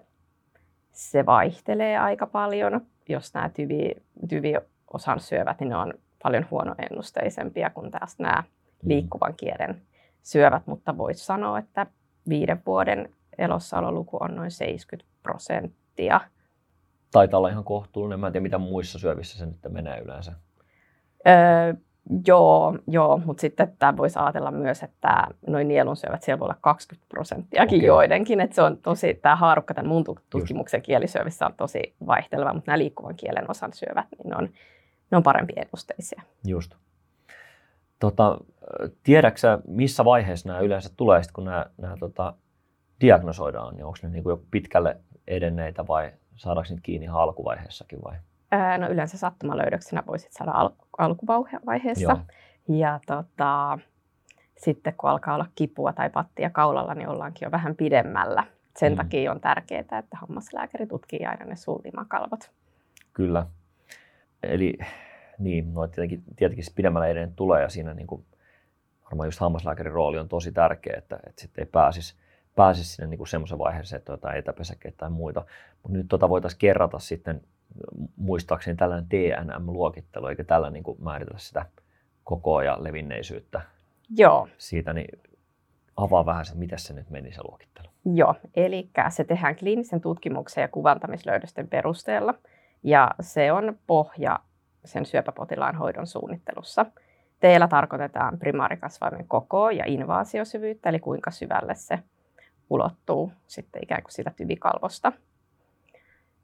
se 0.92 1.26
vaihtelee 1.26 1.98
aika 1.98 2.28
paljon. 2.28 2.82
Jos 3.10 3.34
nämä 3.34 3.50
tyvi, 3.50 3.92
tyviosan 4.30 5.20
syövät, 5.20 5.60
niin 5.60 5.70
ne 5.70 5.76
on 5.76 5.94
paljon 6.24 6.46
huonoennusteisempia 6.52 7.70
kuin 7.70 7.92
taas 7.92 8.20
nämä. 8.20 8.44
Liikkuvan 8.86 9.34
kielen 9.38 9.82
syövät, 10.24 10.68
mutta 10.68 10.98
voisi 10.98 11.26
sanoa, 11.26 11.60
että 11.60 11.88
viiden 12.30 12.62
vuoden 12.66 13.10
elossaololuku 13.38 14.18
on 14.20 14.36
noin 14.36 14.52
70 14.52 15.12
prosenttia. 15.24 16.22
Taitaa 17.12 17.38
olla 17.38 17.50
ihan 17.50 17.64
kohtuullinen. 17.64 18.20
Mä 18.20 18.28
en 18.28 18.34
tiedä, 18.34 18.44
mitä 18.44 18.58
muissa 18.58 19.00
syövissä 19.00 19.38
se 19.38 19.46
nyt 19.46 19.58
menee 19.70 20.00
yleensä. 20.00 20.32
Öö, 21.28 21.74
joo, 22.28 22.78
joo 22.88 23.22
mutta 23.26 23.42
sitten 23.42 23.76
tämä 23.80 23.98
voisi 23.98 24.20
ajatella 24.20 24.52
myös, 24.52 24.84
että 24.84 25.28
noin 25.48 25.68
nielun 25.68 25.96
syövät 25.96 26.24
siellä 26.24 26.40
voi 26.40 26.46
olla 26.46 26.58
20 26.62 27.10
prosenttiakin 27.10 27.78
okay. 27.78 27.88
joidenkin. 27.88 28.40
Että 28.40 28.56
se 28.56 28.62
on 28.62 28.78
tosi, 28.78 29.14
tämä 29.14 29.36
haarukka 29.36 29.74
tämän 29.74 29.90
mun 29.90 30.04
tutkimuksen 30.30 30.78
Just. 30.78 30.86
kielisyövissä 30.86 31.46
on 31.46 31.54
tosi 31.58 31.96
vaihteleva, 32.08 32.54
mutta 32.54 32.72
nämä 32.72 32.78
liikkuvan 32.78 33.16
kielen 33.16 33.52
osan 33.52 33.74
syövät, 33.74 34.06
niin 34.18 34.30
ne 34.30 34.36
on, 34.36 34.50
ne 35.12 35.18
on 35.18 35.24
parempi 35.24 35.54
ennusteisia. 35.56 36.22
Just. 36.46 36.76
Tota, 38.04 38.38
tiedätkö 39.04 39.60
missä 39.68 40.06
vaiheessa 40.06 40.50
nämä 40.50 40.60
yleensä 40.60 40.90
tulee, 40.98 41.22
kun 41.34 41.46
nämä, 41.46 41.66
nämä 41.78 41.98
tota, 42.00 42.34
diagnosoidaan, 43.02 43.76
niin 43.76 43.86
onko 43.86 43.98
ne 44.04 44.10
niin 44.10 44.24
kuin 44.24 44.32
jo 44.32 44.44
pitkälle 44.52 44.98
edenneitä 45.28 45.88
vai 45.88 46.12
saadaanko 46.36 46.70
niitä 46.70 46.82
kiinni 46.84 47.06
ihan 47.06 47.22
alkuvaiheessakin 47.22 48.00
vai? 48.04 48.16
no 48.78 48.90
yleensä 48.90 49.18
sattumalöydöksenä 49.18 50.04
voisit 50.08 50.34
saada 50.34 50.52
al- 50.52 50.70
alkuvaiheessa. 50.98 52.04
Joo. 52.04 52.80
Ja 52.80 53.00
tota, 53.08 53.80
sitten 54.58 54.94
kun 54.98 55.10
alkaa 55.10 55.36
olla 55.36 55.48
kipua 55.56 55.94
tai 55.94 56.10
pattia 56.10 56.50
kaulalla, 56.50 56.94
niin 56.94 57.10
ollaankin 57.10 57.46
jo 57.46 57.52
vähän 57.52 57.76
pidemmällä. 57.76 58.44
Sen 58.78 58.92
mm. 58.92 58.98
takia 58.98 59.32
on 59.32 59.40
tärkeää, 59.40 59.80
että 59.80 60.18
hammaslääkäri 60.22 60.88
tutkii 60.88 61.26
aina 61.26 61.46
ne 61.46 61.56
suulimakalvot. 61.56 62.52
Kyllä. 63.14 63.46
Eli 64.44 64.78
niin, 65.40 65.74
no 65.74 65.88
tietenkin, 65.88 66.24
tietenkin 66.36 66.66
pidemmällä 66.76 67.08
edelleen 67.08 67.36
tulee 67.36 67.62
ja 67.62 67.70
siinä 67.70 67.94
niin 67.94 68.08
kuin, 68.08 68.26
varmaan 69.06 69.28
just 69.28 69.40
hammaslääkärin 69.40 69.94
rooli 69.94 70.20
on 70.20 70.30
tosi 70.30 70.52
tärkeä, 70.52 70.96
että, 70.98 71.20
että 71.28 71.42
sitten 71.42 71.62
ei 71.62 71.70
pääsisi 71.72 72.16
pääsisi 72.56 72.96
sinne 72.96 73.08
niin 73.08 73.28
semmoisen 73.28 73.60
vaiheeseen, 73.60 73.98
että 73.98 74.14
jotain 74.14 74.38
etäpesäkkeitä 74.38 74.98
tai 74.98 75.10
muita. 75.10 75.46
Mutta 75.84 75.98
nyt 75.98 76.08
tota 76.10 76.30
voitaisiin 76.30 76.60
kerrata 76.60 77.00
sitten 77.00 77.42
muistaakseni 78.16 78.78
tällainen 78.78 79.10
TNM-luokittelu, 79.10 80.28
eikä 80.28 80.44
tällä 80.44 80.70
niin 80.70 80.84
kuin 80.84 81.04
määritellä 81.04 81.40
sitä 81.40 81.66
kokoa 82.24 82.64
ja 82.64 82.84
levinneisyyttä 82.84 83.62
Joo. 84.10 84.48
siitä, 84.58 84.94
niin 84.94 85.22
avaa 85.98 86.26
vähän 86.26 86.46
se, 86.46 86.56
miten 86.56 86.80
se 86.80 86.94
nyt 86.94 87.10
meni 87.10 87.34
se 87.34 87.42
luokittelu. 87.44 87.88
Joo, 88.06 88.36
eli 88.56 88.90
se 89.10 89.24
tehdään 89.24 89.56
kliinisen 89.56 90.02
tutkimuksen 90.02 90.62
ja 90.62 90.68
kuvantamislöydösten 90.68 91.68
perusteella, 91.68 92.34
ja 92.84 93.12
se 93.22 93.52
on 93.52 93.78
pohja 93.88 94.40
sen 94.86 95.06
syöpäpotilaan 95.06 95.76
hoidon 95.76 96.08
suunnittelussa. 96.08 96.86
Teillä 97.40 97.68
tarkoitetaan 97.68 98.40
primaarikasvaimen 98.40 99.28
kokoa 99.28 99.72
ja 99.72 99.84
invaasiosyvyyttä, 99.88 100.90
eli 100.90 101.00
kuinka 101.00 101.32
syvälle 101.32 101.76
se 101.76 102.00
ulottuu 102.70 103.32
sitten 103.48 103.84
ikään 103.84 104.04
kuin 104.04 104.12
sitä 104.12 104.32
tyvikalvosta. 104.36 105.12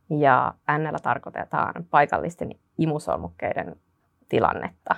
Ja 0.10 0.54
n 0.72 0.96
tarkoitetaan 1.04 1.86
paikallisten 1.90 2.50
imusolmukkeiden 2.78 3.76
tilannetta. 4.30 4.96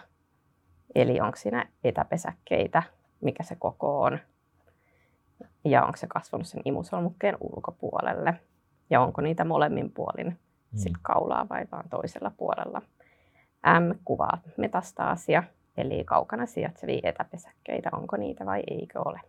Eli 0.95 1.21
onko 1.21 1.37
siinä 1.37 1.69
etäpesäkkeitä, 1.83 2.83
mikä 3.21 3.43
se 3.43 3.55
koko 3.55 4.01
on, 4.01 4.19
ja 5.65 5.83
onko 5.85 5.97
se 5.97 6.07
kasvanut 6.07 6.47
sen 6.47 6.61
imusolmukkeen 6.65 7.37
ulkopuolelle, 7.39 8.33
ja 8.89 9.01
onko 9.01 9.21
niitä 9.21 9.45
molemmin 9.45 9.91
puolin 9.91 10.27
mm. 10.27 10.77
sit 10.77 10.93
kaulaa 11.01 11.49
vai 11.49 11.65
vain 11.71 11.89
toisella 11.89 12.31
puolella. 12.37 12.81
M 13.65 13.95
kuvaa 14.05 14.41
metastaasia, 14.57 15.43
eli 15.77 16.03
kaukana 16.03 16.45
sijaitsevia 16.45 16.99
etäpesäkkeitä, 17.03 17.89
onko 17.93 18.17
niitä 18.17 18.45
vai 18.45 18.63
eikö 18.67 18.99
ole. 19.05 19.21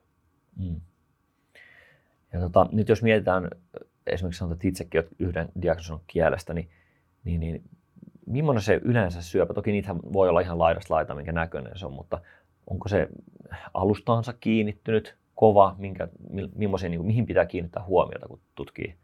Mm. 0.56 0.80
Ja 2.32 2.40
tota, 2.40 2.66
nyt 2.72 2.88
jos 2.88 3.02
mietitään, 3.02 3.48
esimerkiksi 4.06 4.38
sanotaan, 4.38 4.56
että 4.56 4.68
itsekin 4.68 5.00
olet 5.00 5.10
yhden 5.18 5.48
diagnoson 5.62 6.00
kielestä, 6.06 6.54
niin, 6.54 6.68
niin, 7.24 7.40
niin 7.40 7.62
millainen 8.26 8.62
se 8.62 8.80
yleensä 8.84 9.22
syöpä, 9.22 9.54
toki 9.54 9.72
niitä 9.72 9.94
voi 10.12 10.28
olla 10.28 10.40
ihan 10.40 10.58
laidasta 10.58 10.94
laita, 10.94 11.14
minkä 11.14 11.32
näköinen 11.32 11.78
se 11.78 11.86
on, 11.86 11.92
mutta 11.92 12.20
onko 12.70 12.88
se 12.88 13.08
alustaansa 13.74 14.32
kiinnittynyt, 14.32 15.16
kova, 15.34 15.74
minkä, 15.78 16.08
niin 16.30 17.04
mihin 17.06 17.26
pitää 17.26 17.46
kiinnittää 17.46 17.84
huomiota, 17.84 18.28
kun 18.28 18.40
tutkii 18.54 18.94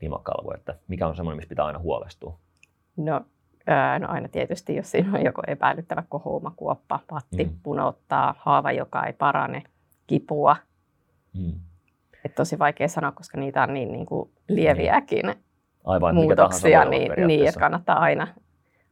limakalvoja, 0.00 0.56
että 0.58 0.78
mikä 0.88 1.06
on 1.06 1.16
semmoinen, 1.16 1.36
missä 1.36 1.48
pitää 1.48 1.64
aina 1.64 1.78
huolestua? 1.78 2.38
No, 2.96 3.24
no 3.98 4.08
aina 4.08 4.28
tietysti, 4.28 4.76
jos 4.76 4.90
siinä 4.90 5.18
on 5.18 5.24
joko 5.24 5.42
epäilyttävä 5.46 6.02
kohouma, 6.08 6.52
kuoppa, 6.56 7.00
patti, 7.08 7.44
mm. 7.44 7.58
punouttaa, 7.62 8.34
haava, 8.38 8.72
joka 8.72 9.06
ei 9.06 9.12
parane, 9.12 9.62
kipua, 10.06 10.56
mm 11.32 11.52
että 12.26 12.36
tosi 12.36 12.58
vaikea 12.58 12.88
sanoa, 12.88 13.12
koska 13.12 13.40
niitä 13.40 13.62
on 13.62 13.74
niin, 13.74 13.92
niin 13.92 14.06
kuin 14.06 14.30
lieviäkin 14.48 15.26
niin. 15.26 15.38
Aivan, 15.84 16.14
muutoksia, 16.14 16.84
niin, 16.84 17.12
niin 17.26 17.48
että 17.48 17.60
kannattaa 17.60 17.98
aina 17.98 18.28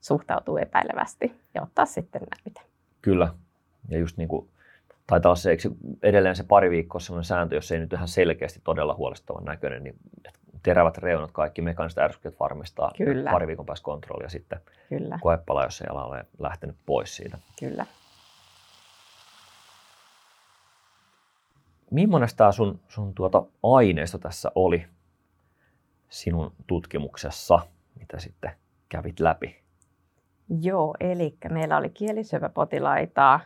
suhtautua 0.01 0.61
epäilevästi 0.61 1.41
ja 1.55 1.63
ottaa 1.63 1.87
sitten 1.87 2.23
näyte. 2.23 2.61
Kyllä, 3.03 3.29
ja 3.89 3.99
just 3.99 4.17
niin 4.17 4.29
kuin 4.29 4.49
taitaa 5.07 5.31
olla 5.31 5.37
se, 5.37 5.57
edelleen 6.03 6.37
se 6.37 6.45
pari 6.45 6.71
viikkoa 6.71 7.01
sellainen 7.01 7.25
sääntö, 7.25 7.55
jos 7.55 7.73
ei 7.73 7.79
nyt 7.79 7.93
ihan 7.93 8.09
selkeästi 8.09 8.61
todella 8.65 8.95
huolestuttavan 8.95 9.45
näköinen, 9.45 9.85
niin 9.85 9.97
terävät 10.63 10.99
reunat, 10.99 11.31
kaikki 11.33 11.63
mekaaniset 11.63 11.99
ärsykkeet 11.99 12.41
varmistaa 12.41 12.91
Kyllä. 12.97 13.31
pari 13.31 13.47
viikon 13.47 13.67
päästä 13.67 13.85
kontrollia 13.85 14.29
sitten 14.29 14.61
Kyllä. 14.89 15.19
koepala, 15.23 15.65
jos 15.65 15.81
ei 15.81 15.87
ala 15.91 16.05
ole 16.05 16.27
lähtenyt 16.39 16.77
pois 16.87 17.17
siitä. 17.17 17.39
Kyllä. 17.61 17.87
Millainen 21.91 22.29
tämä 22.37 22.53
sun, 22.53 22.81
sun 22.89 23.15
tuota 23.15 23.43
aineisto 23.63 24.19
tässä 24.19 24.51
oli 24.55 24.87
sinun 26.09 26.53
tutkimuksessa? 26.67 27.59
mitä 27.99 28.19
sitten 28.19 28.51
kävit 28.89 29.21
läpi? 29.21 29.63
Joo, 30.61 30.95
eli 31.01 31.37
meillä 31.51 31.77
oli 31.77 31.91
kielisyöpäpotilaita. 31.91 33.41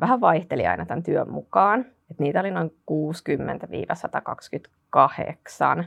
Vähän 0.00 0.20
vaihteli 0.20 0.66
aina 0.66 0.86
tämän 0.86 1.02
työn 1.02 1.30
mukaan. 1.30 1.86
Et 2.10 2.18
niitä 2.18 2.40
oli 2.40 2.50
noin 2.50 2.70
60-128 5.80 5.84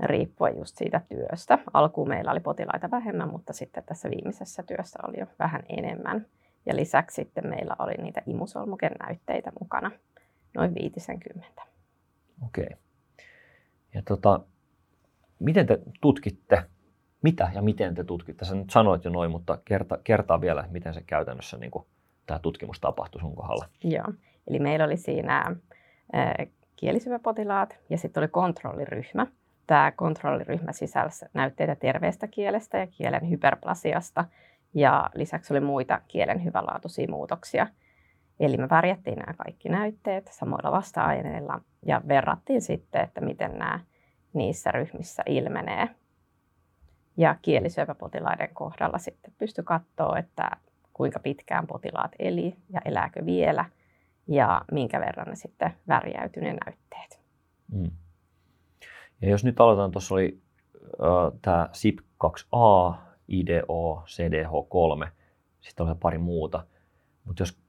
riippuen 0.00 0.58
just 0.58 0.76
siitä 0.76 1.00
työstä. 1.08 1.58
Alkuun 1.72 2.08
meillä 2.08 2.30
oli 2.30 2.40
potilaita 2.40 2.90
vähemmän, 2.90 3.28
mutta 3.30 3.52
sitten 3.52 3.84
tässä 3.84 4.10
viimeisessä 4.10 4.62
työssä 4.62 4.98
oli 5.08 5.20
jo 5.20 5.26
vähän 5.38 5.62
enemmän. 5.68 6.26
Ja 6.66 6.76
lisäksi 6.76 7.14
sitten 7.14 7.48
meillä 7.48 7.76
oli 7.78 7.92
niitä 7.92 8.22
imusolmuken 8.26 8.92
näytteitä 9.06 9.52
mukana, 9.60 9.90
noin 10.54 10.74
50. 10.74 11.62
Okei. 12.46 12.64
Okay. 12.64 12.76
Ja 13.94 14.02
tota, 14.02 14.40
miten 15.38 15.66
te 15.66 15.78
tutkitte, 16.00 16.62
mitä 17.22 17.50
ja 17.54 17.62
miten 17.62 17.94
te 17.94 18.04
tutkitte? 18.04 18.44
Sä 18.44 18.54
nyt 18.54 18.70
sanoit 18.70 19.04
jo 19.04 19.10
noin, 19.10 19.30
mutta 19.30 19.58
kerta, 19.64 19.98
kertaa 20.04 20.40
vielä, 20.40 20.68
miten 20.70 20.94
se 20.94 21.02
käytännössä 21.02 21.56
niin 21.56 21.70
kuin, 21.70 21.86
tämä 22.26 22.38
tutkimus 22.38 22.80
tapahtui 22.80 23.20
sun 23.20 23.36
kohdalla. 23.36 23.68
Joo, 23.84 24.12
eli 24.46 24.58
meillä 24.58 24.84
oli 24.84 24.96
siinä 24.96 25.56
kielisyväpotilaat 26.76 27.78
ja 27.90 27.98
sitten 27.98 28.20
oli 28.20 28.28
kontrolliryhmä. 28.28 29.26
Tämä 29.66 29.92
kontrolliryhmä 29.96 30.72
sisälsi 30.72 31.24
näytteitä 31.34 31.74
terveestä 31.74 32.26
kielestä 32.26 32.78
ja 32.78 32.86
kielen 32.86 33.30
hyperplasiasta 33.30 34.24
ja 34.74 35.10
lisäksi 35.14 35.52
oli 35.52 35.60
muita 35.60 36.00
kielen 36.08 36.44
hyvänlaatuisia 36.44 37.10
muutoksia. 37.10 37.66
Eli 38.40 38.56
me 38.56 38.68
värjättiin 38.70 39.18
nämä 39.18 39.34
kaikki 39.34 39.68
näytteet 39.68 40.28
samoilla 40.32 40.72
vasta-aineilla 40.72 41.60
ja 41.86 42.00
verrattiin 42.08 42.62
sitten, 42.62 43.02
että 43.02 43.20
miten 43.20 43.58
nämä 43.58 43.80
niissä 44.32 44.70
ryhmissä 44.70 45.22
ilmenee. 45.26 45.88
Ja 47.16 47.36
kielisyöpäpotilaiden 47.42 48.48
kohdalla 48.52 48.98
sitten 48.98 49.32
pystyi 49.38 49.64
katsoa, 49.64 50.18
että 50.18 50.50
kuinka 50.92 51.18
pitkään 51.18 51.66
potilaat 51.66 52.12
eli 52.18 52.56
ja 52.70 52.80
elääkö 52.84 53.26
vielä 53.26 53.64
ja 54.28 54.64
minkä 54.72 55.00
verran 55.00 55.28
ne 55.28 55.36
sitten 55.36 55.72
värjäytyi 55.88 56.42
ne 56.42 56.56
näytteet. 56.64 57.20
Mm. 57.72 57.90
Ja 59.22 59.30
jos 59.30 59.44
nyt 59.44 59.60
aloitetaan, 59.60 59.90
tuossa 59.90 60.14
oli 60.14 60.42
äh, 60.84 61.38
tämä 61.42 61.68
SIP2A, 61.72 62.94
IDO, 63.28 64.04
CDH3, 64.06 65.08
sitten 65.60 65.86
oli 65.86 65.94
pari 65.94 66.18
muuta. 66.18 66.66
Mutta 67.24 67.42
jos 67.42 67.62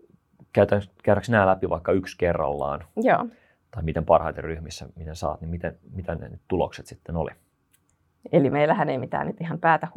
käydäänkö 0.53 1.21
nämä 1.29 1.45
läpi 1.47 1.69
vaikka 1.69 1.91
yksi 1.91 2.17
kerrallaan? 2.17 2.83
Joo. 2.95 3.25
Tai 3.71 3.83
miten 3.83 4.05
parhaiten 4.05 4.43
ryhmissä, 4.43 4.89
miten 4.95 5.15
saat, 5.15 5.41
niin 5.41 5.49
miten, 5.49 5.77
mitä 5.91 6.15
ne 6.15 6.39
tulokset 6.47 6.87
sitten 6.87 7.15
oli? 7.15 7.31
Eli 8.31 8.49
meillähän 8.49 8.89
ei 8.89 8.97
mitään 8.97 9.27
nyt 9.27 9.41
ihan 9.41 9.59
päätä 9.59 9.87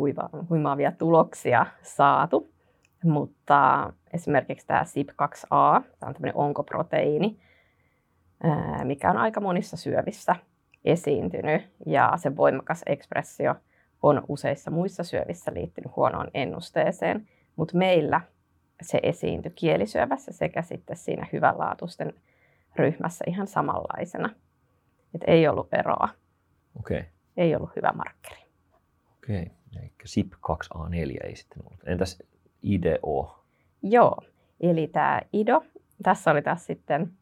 huimaavia 0.51 0.93
tuloksia 0.93 1.67
saatu, 1.83 2.51
mutta 3.05 3.93
esimerkiksi 4.13 4.67
tämä 4.67 4.83
SIP2A, 4.83 5.83
tämä 6.01 6.09
on 6.09 6.15
tämmöinen 6.15 6.37
onkoproteiini, 6.37 7.41
mikä 8.85 9.11
on 9.11 9.17
aika 9.17 9.41
monissa 9.41 9.77
syövissä 9.77 10.37
esiintynyt 10.85 11.63
ja 11.87 12.13
sen 12.17 12.37
voimakas 12.37 12.83
ekspressio 12.87 13.55
on 14.03 14.25
useissa 14.29 14.71
muissa 14.71 15.05
syövissä 15.05 15.55
liittynyt 15.55 15.97
huonoon 15.97 16.31
ennusteeseen, 16.35 17.29
mutta 17.57 17.77
meillä 17.77 18.21
se 18.83 19.01
esiintyi 19.03 19.53
kielisyövässä 19.55 20.33
sekä 20.33 20.63
sitten 20.63 20.97
siinä 20.97 21.27
hyvänlaatuisten 21.33 22.15
ryhmässä 22.77 23.25
ihan 23.29 23.47
samanlaisena. 23.47 24.31
Et 25.15 25.21
ei 25.27 25.49
ollut 25.49 25.75
eroa. 25.75 26.09
Okay. 26.79 27.03
Ei 27.37 27.57
ollut 27.57 27.77
hyvä 27.77 27.93
markkeri. 27.95 28.41
Okei, 29.17 29.43
okay. 29.43 29.83
eli 29.83 29.93
SIP2A4 30.05 31.27
ei 31.27 31.37
sitten 31.37 31.63
ollut. 31.65 31.81
Entäs 31.87 32.23
IDO? 32.63 33.45
Joo, 33.83 34.17
eli 34.61 34.87
tämä 34.87 35.21
IDO, 35.33 35.65
tässä 36.03 36.31
oli 36.31 36.43
taas 36.43 36.67
sitten 36.67 37.13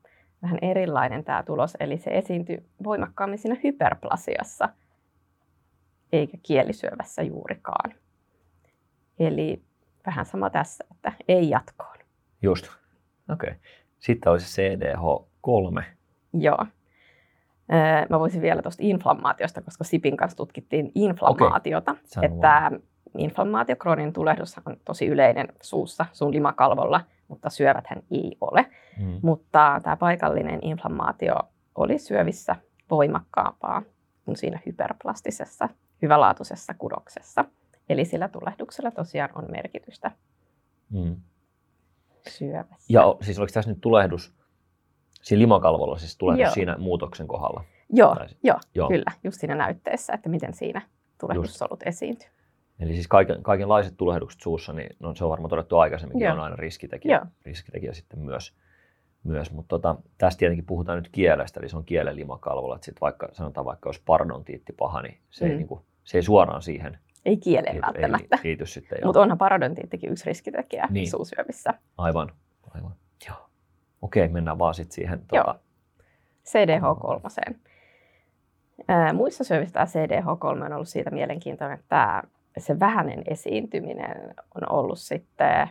vähän 0.43 0.59
erilainen 0.63 1.25
tämä 1.25 1.43
tulos, 1.43 1.77
eli 1.81 1.99
se 1.99 2.11
esiintyi 2.11 2.67
voimakkaammin 2.85 3.39
siinä 3.39 3.57
hyperplasiassa, 3.65 4.69
eikä 6.13 6.39
kielisyövässä 6.43 7.23
juurikaan. 7.23 7.95
Eli 9.19 9.63
vähän 10.07 10.27
sama 10.27 10.51
tässä, 10.51 10.85
että 10.91 11.13
ei 11.29 11.51
jatkoon. 11.51 11.97
Just, 12.43 12.69
okei. 13.33 13.49
Okay. 13.51 13.61
Sitten 13.99 14.33
olisi 14.33 14.63
CDH3. 14.63 15.83
Joo. 16.33 16.67
Mä 18.11 18.19
voisin 18.21 18.43
vielä 18.43 18.63
tuosta 18.63 18.83
inflammaatiosta, 18.83 19.63
koska 19.63 19.85
SIPin 19.85 20.17
kanssa 20.17 20.37
tutkittiin 20.37 20.93
inflammaatiota. 20.95 21.91
Okay. 21.91 22.25
Että 22.25 22.71
inflammaatio, 22.71 22.94
krooninen 23.79 24.13
tulehdus 24.13 24.57
on 24.67 24.77
tosi 24.85 25.07
yleinen 25.07 25.49
suussa, 25.63 26.07
sun 26.13 26.33
limakalvolla, 26.33 27.01
mutta 27.29 27.51
syöväthän 27.51 28.03
ei 28.11 28.37
ole. 28.41 28.67
Mm. 29.01 29.19
Mutta 29.23 29.81
tämä 29.83 29.97
paikallinen 29.97 30.59
inflammaatio 30.63 31.35
oli 31.75 31.99
syövissä 31.99 32.57
voimakkaampaa 32.91 33.83
kuin 34.25 34.37
siinä 34.37 34.61
hyperplastisessa, 34.67 35.69
hyvälaatuisessa 36.03 36.75
kudoksessa. 36.75 37.45
Eli 37.89 38.05
sillä 38.05 38.29
tulehduksella 38.29 38.91
tosiaan 38.91 39.31
on 39.35 39.45
merkitystä 39.51 40.11
mm. 40.91 41.17
syövässä. 42.29 42.87
Ja 42.89 43.17
siis 43.23 43.39
oliko 43.39 43.53
tässä 43.55 43.71
nyt 43.71 43.81
tulehdus 43.81 44.35
siinä 45.23 45.41
limakalvolla, 45.41 45.99
siis 45.99 46.19
tulehdus 46.19 46.45
Joo. 46.45 46.55
siinä 46.55 46.77
muutoksen 46.79 47.29
kohdalla? 47.29 47.65
Joo, 47.93 48.17
jo, 48.43 48.55
joo, 48.75 48.89
kyllä, 48.89 49.13
just 49.25 49.41
siinä 49.41 49.55
näytteessä, 49.55 50.13
että 50.13 50.29
miten 50.29 50.55
siinä 50.55 50.83
tulehdussolut 51.21 51.81
just. 51.81 51.87
esiintyy. 51.87 52.29
Eli 52.81 52.93
siis 52.93 53.09
kaiken, 53.09 53.43
kaikenlaiset 53.43 53.95
tulehdukset 53.97 54.41
suussa, 54.41 54.73
niin 54.73 54.97
no, 55.01 55.15
se 55.15 55.25
on 55.25 55.31
varmaan 55.31 55.51
todettu 55.51 55.79
aikaisemminkin, 55.79 56.25
Joo. 56.25 56.35
on 56.35 56.41
aina 56.41 56.57
riskitekijä, 56.57 57.17
Joo. 57.17 57.27
riskitekijä 57.45 57.93
sitten 57.93 58.19
myös. 58.19 58.55
myös. 59.25 59.53
Mutta 59.53 59.69
tota, 59.69 59.97
tästä 60.19 60.39
tietenkin 60.39 60.67
puhutaan 60.67 60.99
nyt 60.99 61.09
kielestä, 61.13 61.61
eli 61.61 61.69
se 61.69 61.77
on 61.77 61.85
kielen 61.85 62.17
limakalvolla. 62.17 62.75
Että 62.75 62.85
sit 62.85 63.01
vaikka, 63.01 63.29
sanotaan 63.33 63.65
vaikka, 63.65 63.89
jos 63.89 63.99
parodontiitti 63.99 64.73
paha, 64.73 65.03
niin 65.03 65.19
se, 65.31 65.45
mm. 65.45 65.51
ei, 65.51 65.57
niin 65.57 65.69
kuin, 65.69 65.81
se 66.05 66.19
ei 66.19 66.23
suoraan 66.23 66.63
siihen 66.63 66.99
ei 67.25 67.37
kieleen 67.37 67.75
liity, 67.75 67.87
välttämättä. 67.87 68.37
Ei 68.37 68.45
liity 68.45 68.67
sitten, 68.67 68.99
Mutta 69.05 69.21
onhan 69.21 69.39
parodontiittikin 69.39 70.13
yksi 70.13 70.27
riskitekijä 70.27 70.87
niin. 70.91 71.11
suusyövissä. 71.11 71.75
Aivan, 71.99 72.33
aivan. 72.71 72.95
Joo. 73.29 73.51
Okei, 74.03 74.29
mennään 74.29 74.59
vaan 74.59 74.75
sitten 74.75 74.95
siihen. 74.95 75.25
Tuota... 75.29 75.59
CDH3. 76.49 77.55
muissa 79.15 79.45
syövissä 79.45 79.73
tämä 79.73 79.87
CDH3 79.87 80.65
on 80.65 80.73
ollut 80.73 80.89
siitä 80.89 81.11
mielenkiintoinen, 81.11 81.75
että 81.75 81.89
tämä 81.89 82.23
se 82.61 82.81
vähäinen 82.81 83.23
esiintyminen 83.27 84.35
on 84.55 84.73
ollut 84.73 84.99
sitten 84.99 85.69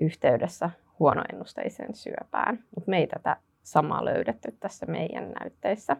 yhteydessä 0.00 0.70
huonoennusteiseen 0.98 1.94
syöpään, 1.94 2.64
mutta 2.74 2.90
me 2.90 2.98
ei 2.98 3.06
tätä 3.06 3.36
samaa 3.62 4.04
löydetty 4.04 4.56
tässä 4.60 4.86
meidän 4.86 5.32
näytteissä. 5.40 5.96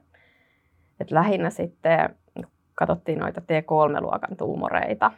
Et 1.00 1.11
lähinnä 1.11 1.50
sitten 1.50 2.16
katsottiin 2.74 3.18
noita 3.18 3.40
T3-luokan 3.40 4.37
tuumoreita, 4.37 5.12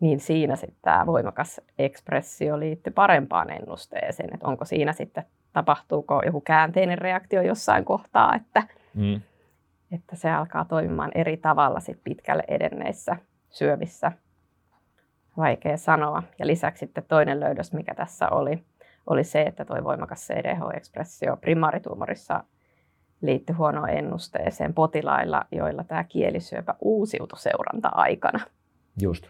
niin 0.00 0.20
siinä 0.20 0.56
sitten 0.56 0.80
tämä 0.82 1.06
voimakas 1.06 1.60
ekspressio 1.78 2.58
liittyy 2.58 2.92
parempaan 2.92 3.50
ennusteeseen, 3.50 4.34
että 4.34 4.48
onko 4.48 4.64
siinä 4.64 4.92
sitten, 4.92 5.24
tapahtuuko 5.52 6.22
joku 6.26 6.40
käänteinen 6.40 6.98
reaktio 6.98 7.42
jossain 7.42 7.84
kohtaa, 7.84 8.34
että, 8.34 8.62
mm. 8.94 9.20
että 9.92 10.16
se 10.16 10.30
alkaa 10.30 10.64
toimimaan 10.64 11.10
eri 11.14 11.36
tavalla 11.36 11.80
sit 11.80 12.00
pitkälle 12.04 12.42
edenneissä 12.48 13.16
syövissä. 13.50 14.12
Vaikea 15.36 15.76
sanoa. 15.76 16.22
Ja 16.38 16.46
lisäksi 16.46 16.80
sitten 16.80 17.04
toinen 17.08 17.40
löydös, 17.40 17.72
mikä 17.72 17.94
tässä 17.94 18.28
oli, 18.28 18.64
oli 19.06 19.24
se, 19.24 19.42
että 19.42 19.64
tuo 19.64 19.84
voimakas 19.84 20.28
CDH-ekspressio 20.28 21.36
primaarituumorissa 21.40 22.44
liittyi 23.20 23.56
huonoon 23.56 23.90
ennusteeseen 23.90 24.74
potilailla, 24.74 25.44
joilla 25.52 25.84
tämä 25.84 26.04
kielisyöpä 26.04 26.74
uusiutui 26.80 27.38
seuranta-aikana. 27.38 28.40
Just. 29.00 29.26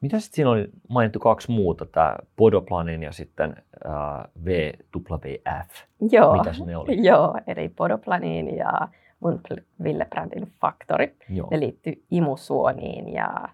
Mitä 0.00 0.20
sitten 0.20 0.36
siinä 0.36 0.50
oli 0.50 0.68
mainittu 0.88 1.18
kaksi 1.18 1.50
muuta, 1.50 1.86
tämä 1.86 2.16
Podoplanin 2.36 3.02
ja 3.02 3.12
sitten 3.12 3.56
äh, 3.86 4.24
VWF? 4.44 5.70
Joo, 6.10 6.36
Mitä 6.36 6.50
ne 6.66 6.76
oli? 6.76 7.06
Joo, 7.06 7.34
eli 7.46 7.68
Podoplanin 7.68 8.56
ja 8.56 8.88
mun 9.20 9.40
Willebrandin 9.82 10.52
faktori. 10.60 11.16
Joo. 11.28 11.48
Ne 11.50 11.60
liittyy 11.60 12.04
imusuoniin 12.10 13.12
ja 13.12 13.48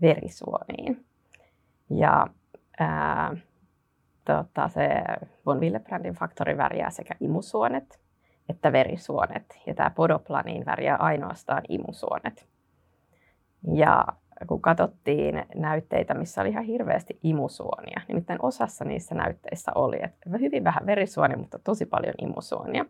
verisuoniin. 0.00 1.04
Ja 1.90 2.26
ää, 2.78 3.36
tota, 4.24 4.68
se 4.68 4.88
von 5.46 5.60
Willebrandin 5.60 6.14
faktori 6.14 6.56
värjää 6.56 6.90
sekä 6.90 7.14
imusuonet 7.20 8.02
että 8.48 8.72
verisuonet. 8.72 9.60
Ja 9.66 9.74
tämä 9.74 9.90
podoplaniin 9.90 10.66
värjää 10.66 10.96
ainoastaan 10.96 11.62
imusuonet. 11.68 12.46
Ja 13.74 14.04
kun 14.46 14.62
katsottiin 14.62 15.44
näytteitä, 15.54 16.14
missä 16.14 16.40
oli 16.40 16.50
ihan 16.50 16.64
hirveästi 16.64 17.18
imusuonia, 17.22 18.00
nimittäin 18.08 18.38
osassa 18.42 18.84
niissä 18.84 19.14
näytteissä 19.14 19.72
oli, 19.74 19.98
että 20.02 20.38
hyvin 20.38 20.64
vähän 20.64 20.86
verisuonia, 20.86 21.36
mutta 21.36 21.58
tosi 21.64 21.86
paljon 21.86 22.14
imusuonia, 22.18 22.84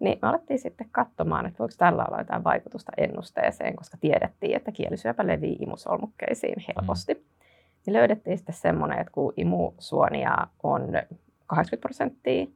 Niin 0.00 0.18
me 0.22 0.28
alettiin 0.28 0.58
sitten 0.58 0.88
katsomaan, 0.92 1.46
että 1.46 1.58
voiko 1.58 1.74
tällä 1.78 2.04
olla 2.08 2.18
jotain 2.18 2.44
vaikutusta 2.44 2.92
ennusteeseen, 2.96 3.76
koska 3.76 3.96
tiedettiin, 3.96 4.56
että 4.56 4.72
kielisyöpä 4.72 5.26
levii 5.26 5.56
imusolmukkeisiin 5.60 6.64
helposti. 6.68 7.14
Mm. 7.14 7.20
Niin 7.86 7.94
löydettiin 7.94 8.38
sitten 8.38 8.54
semmoinen, 8.54 8.98
että 8.98 9.12
kun 9.12 9.32
imusuonia 9.36 10.36
on 10.62 10.82
80 11.46 11.80
prosenttia 11.80 12.46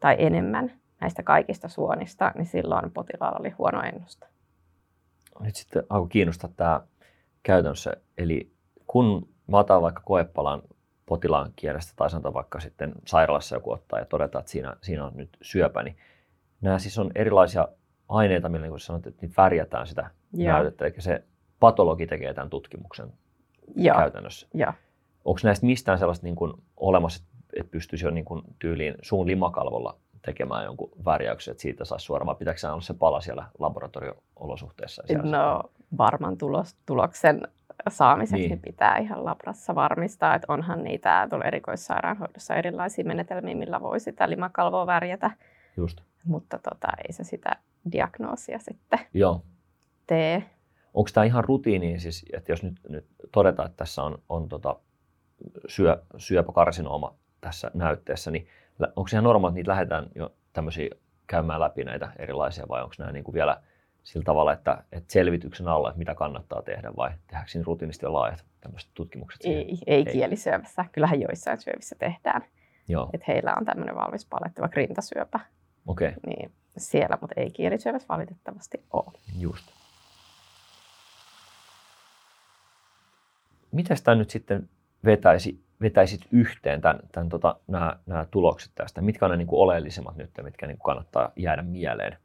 tai 0.00 0.16
enemmän 0.18 0.72
näistä 1.00 1.22
kaikista 1.22 1.68
suonista, 1.68 2.32
niin 2.34 2.46
silloin 2.46 2.90
potilaalla 2.90 3.38
oli 3.40 3.50
huono 3.50 3.82
ennuste. 3.82 4.26
Nyt 5.40 5.56
sitten 5.56 5.82
alkoi 5.88 6.08
kiinnostaa 6.08 6.50
tämä 6.56 6.80
käytännössä. 7.42 7.92
Eli 8.18 8.52
kun 8.86 9.28
mä 9.46 9.58
otan 9.58 9.82
vaikka 9.82 10.02
koepalan 10.04 10.62
potilaan 11.06 11.52
kielestä 11.56 11.92
tai 11.96 12.10
sanotaan 12.10 12.34
vaikka 12.34 12.60
sitten 12.60 12.92
sairaalassa 13.06 13.56
joku 13.56 13.72
ottaa 13.72 13.98
ja 13.98 14.04
todetaan, 14.04 14.40
että 14.40 14.52
siinä, 14.52 14.76
siinä 14.82 15.04
on 15.04 15.12
nyt 15.14 15.36
syöpä, 15.42 15.82
niin 15.82 15.96
nämä 16.64 16.78
siis 16.78 16.98
on 16.98 17.10
erilaisia 17.14 17.68
aineita, 18.08 18.48
millä 18.48 18.66
niin 18.66 18.80
sanot, 18.80 19.06
että 19.06 19.22
niitä 19.22 19.42
värjätään 19.42 19.86
sitä 19.86 20.10
Joo. 20.32 20.52
näytettä, 20.52 20.84
eli 20.84 20.94
se 20.98 21.24
patologi 21.60 22.06
tekee 22.06 22.34
tämän 22.34 22.50
tutkimuksen 22.50 23.12
Joo. 23.76 23.96
käytännössä. 23.96 24.48
Joo. 24.54 24.72
Onko 25.24 25.40
näistä 25.44 25.66
mistään 25.66 25.98
sellaista 25.98 26.26
niin 26.26 26.36
kuin 26.36 26.52
olemassa, 26.76 27.24
että 27.56 27.70
pystyisi 27.70 28.04
jo 28.04 28.10
niin 28.10 28.24
kuin 28.24 28.42
tyyliin 28.58 28.94
suun 29.02 29.26
limakalvolla 29.26 29.96
tekemään 30.24 30.64
jonkun 30.64 30.90
värjäyksen, 31.04 31.52
että 31.52 31.62
siitä 31.62 31.84
saisi 31.84 32.04
suoraan, 32.04 32.26
vai 32.26 32.34
pitääkö 32.34 32.60
olla 32.70 32.80
se 32.80 32.94
pala 32.94 33.20
siellä 33.20 33.44
laboratorio-olosuhteissa? 33.58 35.02
Siellä 35.06 35.30
no 35.30 35.62
varman 35.98 36.38
tulos, 36.38 36.76
tuloksen 36.86 37.48
saamiseksi 37.88 38.42
niin. 38.42 38.48
niin. 38.48 38.62
pitää 38.62 38.98
ihan 38.98 39.24
labrassa 39.24 39.74
varmistaa, 39.74 40.34
että 40.34 40.52
onhan 40.52 40.84
niitä 40.84 41.26
tuolla 41.30 41.44
erikoissairaanhoidossa 41.44 42.54
erilaisia 42.54 43.04
menetelmiä, 43.04 43.54
millä 43.54 43.80
voi 43.80 44.00
sitä 44.00 44.30
limakalvoa 44.30 44.86
värjätä. 44.86 45.30
Just. 45.76 46.00
Mutta 46.24 46.58
tota, 46.58 46.88
ei 47.06 47.12
se 47.12 47.24
sitä 47.24 47.50
diagnoosia 47.92 48.58
sitten 48.58 48.98
Joo. 49.14 49.42
tee. 50.06 50.50
Onko 50.94 51.10
tämä 51.14 51.24
ihan 51.24 51.44
rutiini, 51.44 52.00
siis, 52.00 52.24
että 52.32 52.52
jos 52.52 52.62
nyt, 52.62 52.80
nyt 52.88 53.06
todetaan, 53.32 53.66
että 53.66 53.76
tässä 53.76 54.02
on, 54.02 54.18
on 54.28 54.48
tota 54.48 54.76
syö, 55.68 56.02
syöpäkarsinooma 56.18 57.14
tässä 57.40 57.70
näytteessä, 57.74 58.30
niin 58.30 58.48
onko 58.96 59.08
ihan 59.12 59.24
normaali, 59.24 59.52
että 59.52 59.58
niitä 59.58 59.70
lähdetään 59.70 60.06
jo 60.14 60.34
tämmöisiä 60.52 60.90
käymään 61.26 61.60
läpi 61.60 61.84
näitä 61.84 62.12
erilaisia 62.18 62.68
vai 62.68 62.82
onko 62.82 62.94
nämä 62.98 63.12
niin 63.12 63.24
kuin 63.24 63.34
vielä 63.34 63.62
sillä 64.02 64.24
tavalla, 64.24 64.52
että, 64.52 64.84
että 64.92 65.12
selvityksen 65.12 65.68
alla, 65.68 65.88
että 65.88 65.98
mitä 65.98 66.14
kannattaa 66.14 66.62
tehdä 66.62 66.92
vai 66.96 67.10
tehdäänkö 67.26 67.50
siinä 67.50 67.64
rutiinisti 67.66 68.06
jo 68.06 68.12
laajat 68.12 68.44
tämmöiset 68.60 68.90
tutkimukset? 68.94 69.42
Siihen? 69.42 69.66
Ei, 69.66 69.78
ei, 69.86 70.04
kielisyövässä. 70.04 70.84
Kyllähän 70.92 71.20
joissain 71.20 71.60
syövissä 71.60 71.96
tehdään. 71.98 72.44
Joo. 72.88 73.10
Että 73.12 73.24
heillä 73.28 73.54
on 73.58 73.64
tämmöinen 73.64 73.96
valmis 73.96 74.26
paletti, 74.26 74.60
vaikka 74.60 74.76
rintasyöpä. 74.76 75.40
Okay. 75.86 76.12
Niin 76.26 76.52
siellä, 76.76 77.18
mutta 77.20 77.40
ei 77.40 77.50
kielisyövässä 77.50 78.08
valitettavasti 78.08 78.82
ole. 78.92 79.12
Just. 79.38 79.64
Miten 83.72 83.96
tämä 84.04 84.14
nyt 84.14 84.30
sitten 84.30 84.68
vetäisi, 85.04 85.60
vetäisit 85.80 86.20
yhteen 86.32 86.80
tämän, 86.80 87.00
tämän 87.12 87.28
tota, 87.28 87.56
nämä, 87.66 87.98
nämä 88.06 88.26
tulokset 88.30 88.72
tästä? 88.74 89.00
Mitkä 89.00 89.26
on 89.26 89.30
ne 89.30 89.36
niin 89.36 89.46
kuin 89.46 89.60
oleellisimmat 89.60 90.16
nyt, 90.16 90.30
mitkä 90.42 90.66
niin 90.66 90.78
kuin 90.78 90.86
kannattaa 90.86 91.32
jäädä 91.36 91.62
mieleen, 91.62 92.16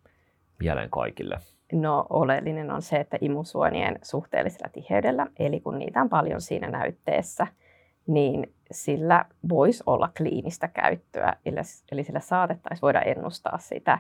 mieleen 0.59 0.89
kaikille? 0.89 1.39
No 1.73 2.05
oleellinen 2.09 2.71
on 2.71 2.81
se, 2.81 2.97
että 2.97 3.17
imusuonien 3.21 3.99
suhteellisella 4.03 4.69
tiheydellä, 4.69 5.27
eli 5.39 5.59
kun 5.59 5.79
niitä 5.79 6.01
on 6.01 6.09
paljon 6.09 6.41
siinä 6.41 6.69
näytteessä, 6.69 7.47
niin 8.09 8.53
sillä 8.71 9.25
voisi 9.49 9.83
olla 9.85 10.09
kliinistä 10.17 10.67
käyttöä, 10.67 11.33
eli 11.91 12.03
sillä 12.03 12.19
saatettaisiin 12.19 12.81
voida 12.81 13.01
ennustaa 13.01 13.57
sitä, 13.57 13.99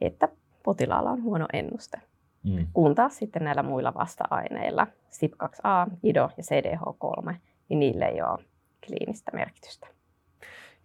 että 0.00 0.28
potilaalla 0.62 1.10
on 1.10 1.22
huono 1.22 1.46
ennuste. 1.52 2.00
Mm. 2.44 2.66
Kun 2.72 2.94
taas 2.94 3.16
sitten 3.16 3.44
näillä 3.44 3.62
muilla 3.62 3.94
vasta-aineilla, 3.94 4.86
SIP2A, 5.10 5.90
IDO 6.02 6.30
ja 6.36 6.42
CDH3, 6.42 7.34
niin 7.68 7.80
niille 7.80 8.04
ei 8.04 8.22
ole 8.22 8.44
kliinistä 8.86 9.30
merkitystä. 9.34 9.86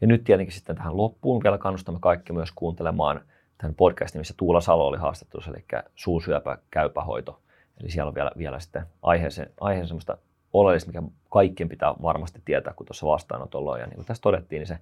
Ja 0.01 0.07
nyt 0.07 0.23
tietenkin 0.23 0.55
sitten 0.55 0.75
tähän 0.75 0.97
loppuun 0.97 1.43
vielä 1.43 1.57
kannustamme 1.57 1.99
kaikki 1.99 2.33
myös 2.33 2.51
kuuntelemaan 2.51 3.21
tämän 3.57 3.75
podcastin, 3.75 4.19
missä 4.19 4.33
Tuula 4.37 4.61
Salo 4.61 4.87
oli 4.87 4.97
haastattelussa, 4.97 5.51
eli 5.51 5.65
suusyöpä 5.95 6.57
käypähoito. 6.71 7.39
Eli 7.81 7.89
siellä 7.89 8.09
on 8.09 8.15
vielä, 8.15 8.31
vielä 8.37 8.59
sitten 8.59 8.85
aiheeseen, 9.01 9.49
aiheeseen 9.59 9.87
semmoista 9.87 10.17
oleellista, 10.53 10.89
mikä 10.89 11.03
kaikkien 11.29 11.69
pitää 11.69 11.93
varmasti 12.01 12.41
tietää, 12.45 12.73
kun 12.73 12.85
tuossa 12.85 13.05
vastaanotolla 13.05 13.71
on. 13.71 13.79
Ja 13.79 13.85
niin 13.85 13.95
kuin 13.95 14.05
tässä 14.05 14.21
todettiin, 14.21 14.59
niin 14.59 14.67
se 14.67 14.77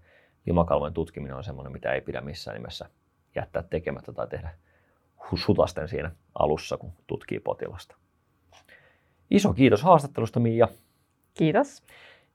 limakalvojen 0.45 0.93
tutkiminen 0.93 1.35
on 1.35 1.43
semmoinen, 1.43 1.71
mitä 1.71 1.93
ei 1.93 2.01
pidä 2.01 2.21
missään 2.21 2.55
nimessä 2.55 2.89
jättää 3.35 3.63
tekemättä 3.63 4.13
tai 4.13 4.27
tehdä 4.27 4.49
sutasten 5.35 5.87
siinä 5.87 6.11
alussa, 6.39 6.77
kun 6.77 6.91
tutkii 7.07 7.39
potilasta. 7.39 7.95
Iso 9.31 9.53
kiitos 9.53 9.83
haastattelusta, 9.83 10.39
Miia. 10.39 10.67
Kiitos. 11.33 11.83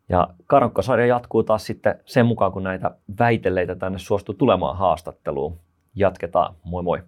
Ja 0.09 0.29
Karonkka-sarja 0.47 1.07
jatkuu 1.07 1.43
taas 1.43 1.67
sitten 1.67 2.01
sen 2.05 2.27
mukaan, 2.27 2.53
kun 2.53 2.63
näitä 2.63 2.91
väitelleitä 3.19 3.75
tänne 3.75 3.99
suostuu 3.99 4.35
tulemaan 4.35 4.77
haastatteluun. 4.77 5.59
Jatketaan. 5.95 6.55
Moi 6.65 6.83
moi. 6.83 7.03